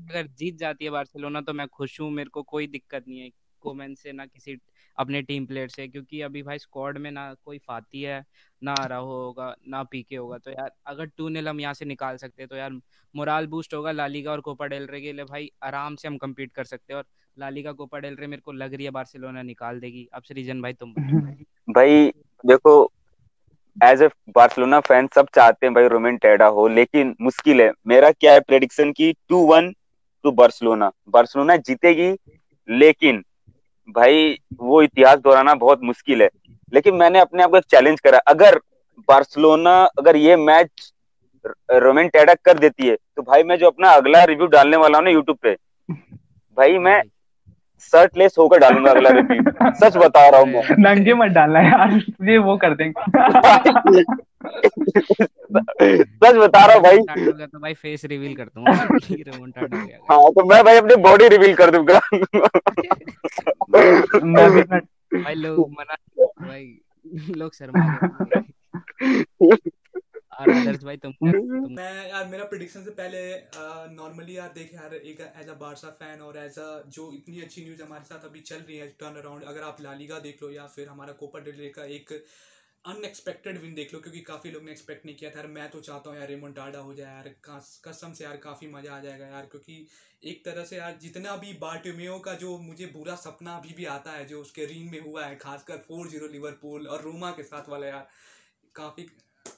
अगर 0.05 0.27
जीत 0.39 0.57
जाती 0.57 0.85
है 0.85 0.91
बार्सिलोना 0.91 1.41
तो 1.41 1.53
मैं 1.53 1.67
खुश 1.69 2.01
हूँ। 2.01 2.11
मेरे 2.11 2.31
को 2.31 2.43
कोई 2.45 2.67
दिक्कत 2.67 3.05
नहीं 3.09 3.21
है 3.21 3.31
कोमेन 3.63 3.95
से, 3.95 4.13
ना 4.13 4.27
किसी 4.27 4.57
अपने 4.99 5.21
टीम 5.23 5.47
प्लेयर 5.47 5.69
से, 5.69 5.87
क्योंकि 5.89 6.21
अभी 6.21 6.43
भाई 6.43 6.59
स्क्वाड 6.59 6.99
में 6.99 7.11
ना 7.11 7.33
कोई 7.45 7.59
फाती 7.59 8.03
है, 8.03 8.23
ना 8.63 8.75
अराहो 8.75 9.15
होगा, 9.15 9.55
ना 9.69 9.83
पीके 9.83 10.17
होगा। 10.17 10.39
तो 10.39 10.51
यार, 10.51 10.71
अगर 10.87 11.07
टू 11.17 11.29
नील 11.29 11.49
हम 11.49 11.61
यहाँ 11.61 11.75
से 11.75 11.85
निकाल 11.85 12.17
सकते 12.17 12.43
हैं 12.43 12.49
तो 12.49 12.57
यार 12.57 12.73
मोराल 13.15 13.47
बूस्ट 13.47 13.75
होगा 13.75 13.93
लालीगा 13.93 14.31
और 14.33 14.41
कोपा 14.41 14.67
डेल 14.67 14.87
रे 14.87 15.01
के 15.01 15.13
लिए 15.13 15.25
भाई 15.25 15.51
आराम 15.63 15.97
से 15.97 16.09
हम 16.09 16.17
कम्पीट 16.19 16.53
कर 16.53 16.65
सकते 16.65 16.93
हैं। 16.93 16.99
और 16.99 17.05
लालीगा 17.37 17.73
कोपा 17.73 17.99
डेल 17.99 18.17
रे 18.17 18.27
मेरे 18.27 18.43
को 18.43 18.53
लग 18.53 18.75
रही 18.75 18.85
है 18.85 18.91
बार्सिलोना 18.91 19.43
निकाल 19.43 19.81
देगी। 19.81 20.09
अब 20.15 20.23
सृजन 20.23 20.63
भाई, 20.63 20.73
तुम 20.73 20.95
भाई, 21.71 22.11
देखो 22.45 22.91
एज 23.77 24.03
ए 24.03 24.09
बार्सिलोना 24.31 24.81
फ़ैन 24.81 25.09
सब 25.15 25.29
चाहते 25.35 25.67
हैं 25.67 25.75
भाई 25.75 25.89
रोमेन 25.89 26.17
टेडा 26.17 26.47
हो, 26.49 26.67
लेकिन 26.69 27.15
मुश्किल 27.21 27.61
है। 27.61 27.71
मेरा 27.87 28.11
क्या 28.11 28.33
है 28.33 28.41
प्रेडिक्शन 28.43 28.93
की 28.93 29.13
two 29.29 29.39
one 29.47 29.73
to 30.25 30.31
Barcelona. 30.33 30.91
Barcelona 31.09 31.57
जीतेगी 31.59 32.11
लेकिन 32.69 33.23
भाई 33.89 34.37
वो 34.61 34.83
इतिहास 34.83 35.19
दोहराना 35.19 35.55
बहुत 35.57 35.81
मुश्किल 35.85 36.23
है। 36.23 36.29
लेकिन 36.73 36.95
मैंने 36.95 37.21
अपने 37.21 37.43
आप 37.43 37.51
को 37.51 37.57
एक 37.57 37.65
चैलेंज 37.71 38.01
करा। 38.01 38.19
अगर 38.29 38.59
बार्सिलोना 39.09 39.75
अगर 39.99 40.17
ये 40.17 40.37
मैच 40.37 40.93
रोमेन 41.75 42.09
टेडा 42.09 42.35
कर 42.45 42.59
देती 42.59 42.87
है 42.87 42.95
तो 43.17 43.23
भाई 43.23 43.43
मैं 43.43 43.57
जो 43.59 43.67
अपना 43.67 43.91
अगला 43.93 44.23
रिव्यू 44.25 44.47
डालने 44.49 44.77
वाला 44.77 44.99
हूँ 44.99 45.05
ना 45.05 45.11
यूट्यूब 45.11 45.39
पे 45.43 45.53
भाई 46.57 46.79
मैं 46.79 47.01
शर्ट 47.93 48.17
लेस 48.19 48.35
होकर 48.39 48.59
डालूँगा 48.59 48.91
अगला 48.91 49.11
रिव्यू 49.11 49.73
सच 49.81 49.97
बता 49.97 50.29
रहा 50.29 50.41
हूँ 50.41 50.77
नंगे 50.79 51.15
मत 51.15 51.31
डालना 51.31 51.61
यार। 51.61 52.01
ये 52.31 52.39
वो 52.39 52.57
कर 52.57 52.75
देंगे। 52.75 54.03
सच 54.45 56.35
बता 56.35 56.67
रहा 56.67 56.75
हूँ 56.75 56.83
भाई। 56.83 56.99
तो 57.47 57.59
भाई 57.59 57.75
फेस 57.75 58.05
रिवील 58.05 58.35
कर 58.37 58.45
दूँगा। 58.45 58.83
रेमोंटाडा 59.13 59.77
हो 59.77 59.87
हाँ 60.11 60.31
तो 60.31 60.45
मैं 60.45 60.65
भाई 60.65 60.77
अपनी 60.77 60.97
बॉडी 60.97 61.29
रिवील 61.29 61.55
कर 61.55 61.71
दूँगा। 61.71 62.01
मैं 64.25 64.51
भी 64.51 64.63
भाई 65.23 65.35
लोग 65.35 65.71
मना 65.71 65.97
भाई। 66.47 66.81
लोग 67.37 67.55
शर्मा 67.55 67.85
और 70.41 70.51
आदर्श 70.51 70.85
भाई 70.85 70.97
तुम 70.97 71.13
तुम 71.13 71.75
मैं 71.75 72.09
यार 72.09 72.25
मेरा 72.27 72.45
प्रिडिक्शन 72.45 72.83
से 72.85 72.91
पहले 72.91 73.35
नॉर्मली 73.95 74.37
यार 74.37 74.49
देख 74.55 74.75
यार 74.75 74.95
एक 74.95 75.21
एज 75.21 75.49
अ 75.49 75.55
बारसा 75.55 75.89
फ़ैन 75.89 76.21
और 76.21 76.37
एज 76.37 76.59
अ 76.59 76.83
जो 76.89 77.13
इतनी 77.13 77.41
अच्छी 77.41 77.65
न्यूज़ 77.65 77.83
हमारे 77.83 78.05
साथ 78.05 78.25
अभी 78.25 78.41
चल 78.41 78.57
रही 78.57 78.77
है 78.77 78.87
टर्न 78.87 79.15
अराउंड 79.17 79.45
अगर 79.45 79.61
आप 79.61 79.77
लालीगा 79.81 80.19
देख 80.19 80.43
लो 80.43 80.51
या 80.51 80.67
फिर 80.67 80.89
हमारा 80.89 81.13
कोपा 81.13 81.39
डेल 81.39 81.73
का 81.77 81.85
एक 81.85 82.25
अनएक्सपेक्टेड 82.85 83.59
विन 83.61 83.75
देख 83.75 83.93
लो, 83.95 84.01
क्योंकि 84.01 84.21
काफ़ी 84.23 84.51
लोग 84.51 84.63
ने 84.65 84.71
एक्सपेक्ट 84.73 85.07
नहीं 85.07 85.17
किया 85.17 85.31
था। 85.31 85.39
यार 85.39 85.47
मैं 85.49 85.69
तो 85.71 85.81
चाहता 85.81 86.11
हूँ 86.11 86.19
यार 86.19 86.29
रेमोंटाडा 86.29 86.79
हो 86.81 86.95
जाए 86.95 87.15
यार 87.15 87.29
कसम 87.85 88.13
से 88.13 88.25
यार 88.25 88.37
काफ़ी 88.39 88.67
मज़ा 88.69 88.97
आ 88.97 89.01
जाएगा 89.01 89.27
यार, 89.27 89.47
क्योंकि 89.47 89.87
एक 90.25 90.45
तरह 90.45 90.65
से 90.65 90.77
यार 90.77 90.99
जितना 91.01 91.37
भी 91.37 91.53
बार्टिमियो 91.61 92.19
का 92.19 92.35
जो 92.37 92.57
मुझे 92.61 92.87
बुरा 92.95 93.15
सपना 93.17 93.57
अभी 93.57 93.75
भी 93.75 93.85
आता 93.87 94.11
है, 94.11 94.25
जो 94.27 94.41
उसके 94.41 94.67
रिंग 94.67 94.91
में 94.91 95.01
हुआ 95.01 95.25
है, 95.27 95.37
खासकर 95.39 95.77
फोर 95.89 96.09
ज़ीरो 96.09 96.29
लिवरपूल 96.29 96.87
और 96.89 97.03
रोमा 97.03 97.31
के 97.31 97.43
साथ 97.45 97.69
वाला 97.69 97.87
यार, 97.87 98.09
काफ़ी 98.75 99.07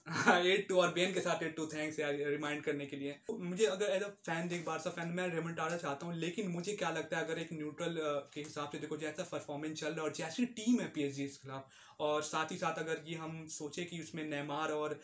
एट 0.07 0.69
टू 0.69 0.77
और 0.81 0.93
बेन 0.95 1.13
के 1.15 1.21
साथ 1.21 1.43
एट 1.43 1.55
टू 1.57 1.67
थैंक्स 1.67 1.99
यार 1.99 2.13
रिमाइंड 2.27 2.63
करने 2.65 2.87
के 2.87 2.97
लिए। 2.97 3.17
मुझे 3.31 3.65
अगर 3.67 3.87
एज 3.87 4.03
अ 4.03 4.09
फ़ैन 4.27 4.49
देख 4.49 4.65
बारसा 4.67 4.91
फ़ैन 4.91 5.09
मैं 5.15 5.27
रेमंटाडा 5.29 5.77
चाहता 5.77 6.07
हूँ, 6.07 6.15
लेकिन 6.17 6.49
मुझे 6.51 6.73
क्या 6.75 6.91
लगता 6.91 7.17
है, 7.17 7.25
अगर 7.25 7.39
एक 7.39 7.53
न्यूट्रल 7.53 7.97
के 8.35 8.41
हिसाब 8.41 8.71
से 8.73 8.79
देखो, 8.79 8.97
जैसा 8.97 9.23
परफॉर्मेंस 9.33 9.79
चल 9.81 9.87
रहा 9.87 9.97
है, 9.97 10.03
और 10.03 10.13
जैसी 10.15 10.47
टीम 10.57 10.81
है 10.81 10.89
पी 10.89 11.09
के 11.11 11.27
खिलाफ, 11.29 11.69
और 12.01 12.23
साथ 12.23 12.53
ही 12.53 12.57
साथ 12.59 12.79
अगर 12.79 13.03
ये 13.09 13.17
हम 13.17 13.47
सोचे 13.51 13.85
कि 13.85 14.01
उसमें 14.01 14.25
नेमार 14.27 14.73
और 14.73 14.99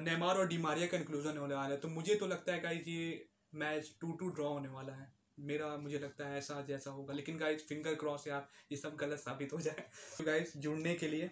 नेमार 0.00 0.36
और 0.36 0.48
डिमारिया 0.48 0.86
का 0.86 0.96
इंक्लूजन 0.96 1.38
होने 1.38 1.54
वाला 1.54 1.74
है 1.74 1.80
तो 1.80 1.88
मुझे 1.90 2.14
तो 2.14 2.26
लगता 2.26 2.52
है 2.52 2.60
गाइज़ 2.62 2.88
ये 2.88 3.24
मैच 3.56 3.96
टू 4.00 4.12
टू 4.12 4.28
ड्रॉ 4.30 4.48
होने 4.48 4.68
वाला 4.70 4.92
है। 4.92 5.12
मेरा, 5.38 5.76
मुझे 5.76 5.98
लगता 5.98 6.26
है 6.28 6.38
ऐसा 6.38 6.60
जैसा 6.68 6.90
होगा। 6.90 7.14
लेकिन 7.14 7.38
गाइज़ 7.38 7.60
फिंगर 7.68 7.94
क्रॉस 7.96 8.26
यार, 8.28 8.48
ये 8.72 8.76
सब 8.78 8.96
गलत 8.96 9.18
साबित 9.18 9.52
हो 9.52 9.60
जाए। 9.60 9.88
तो 10.18 10.24
गाइज़ 10.24 10.58
जुड़ने 10.58 10.94
के 10.94 11.08
लिए 11.08 11.30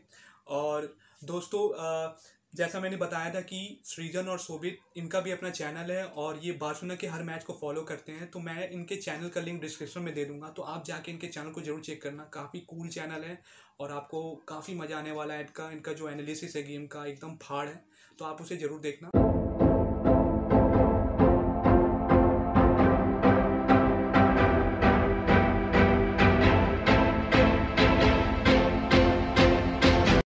और 0.51 0.95
दोस्तों 1.25 1.69
जैसा 2.55 2.81
मैंने 2.81 2.97
बताया 2.97 3.33
था 3.35 3.41
कि 3.41 3.59
सृजन 3.85 4.29
और 4.29 4.39
शोभित, 4.39 4.79
इनका 4.97 5.21
भी 5.21 5.31
अपना 5.31 5.51
चैनल 5.51 5.91
है 5.93 6.05
और 6.05 6.39
ये 6.43 6.53
बासुना 6.61 6.95
के 6.95 7.07
हर 7.07 7.23
मैच 7.23 7.45
को 7.45 7.53
फॉलो 7.53 7.83
करते 7.83 8.13
हैं 8.13 8.31
तो 8.31 8.41
मैं 8.41 8.69
इनके 8.71 8.97
चैनल 8.97 9.29
का 9.29 9.41
लिंक 9.41 9.61
डिस्क्रिप्शन 9.63 10.03
में 10.03 10.13
दे 10.15 10.25
दूँगा 10.25 10.49
तो 10.57 10.63
आप 10.65 10.85
जाके 10.87 11.13
इनके 11.13 11.27
चैनल 11.29 11.51
को 11.51 11.61
ज़रूर 11.61 11.81
चेक 11.81 12.03
करना, 12.03 12.25
काफ़ी 12.25 12.61
कूल 12.61 12.89
चैनल 12.89 13.25
है 13.25 13.39
और 13.81 13.93
आपको 13.93 14.35
काफ़ी 14.49 14.75
मज़ा 14.75 14.99
आने 14.99 15.13
वाला 15.13 15.35
है 15.35 15.41
इनका 15.41 15.71
इनका 15.71 15.93
जो 15.93 16.09
एनालिसिस 16.11 16.57
है 16.57 16.63
गेम 16.63 16.87
का, 16.87 17.05
एकदम 17.07 17.37
फाड़ 17.43 17.67
है 17.69 17.83
तो 18.19 18.25
आप 18.25 18.41
उसे 18.43 18.57
ज़रूर 18.57 18.81
देखना। 18.81 19.11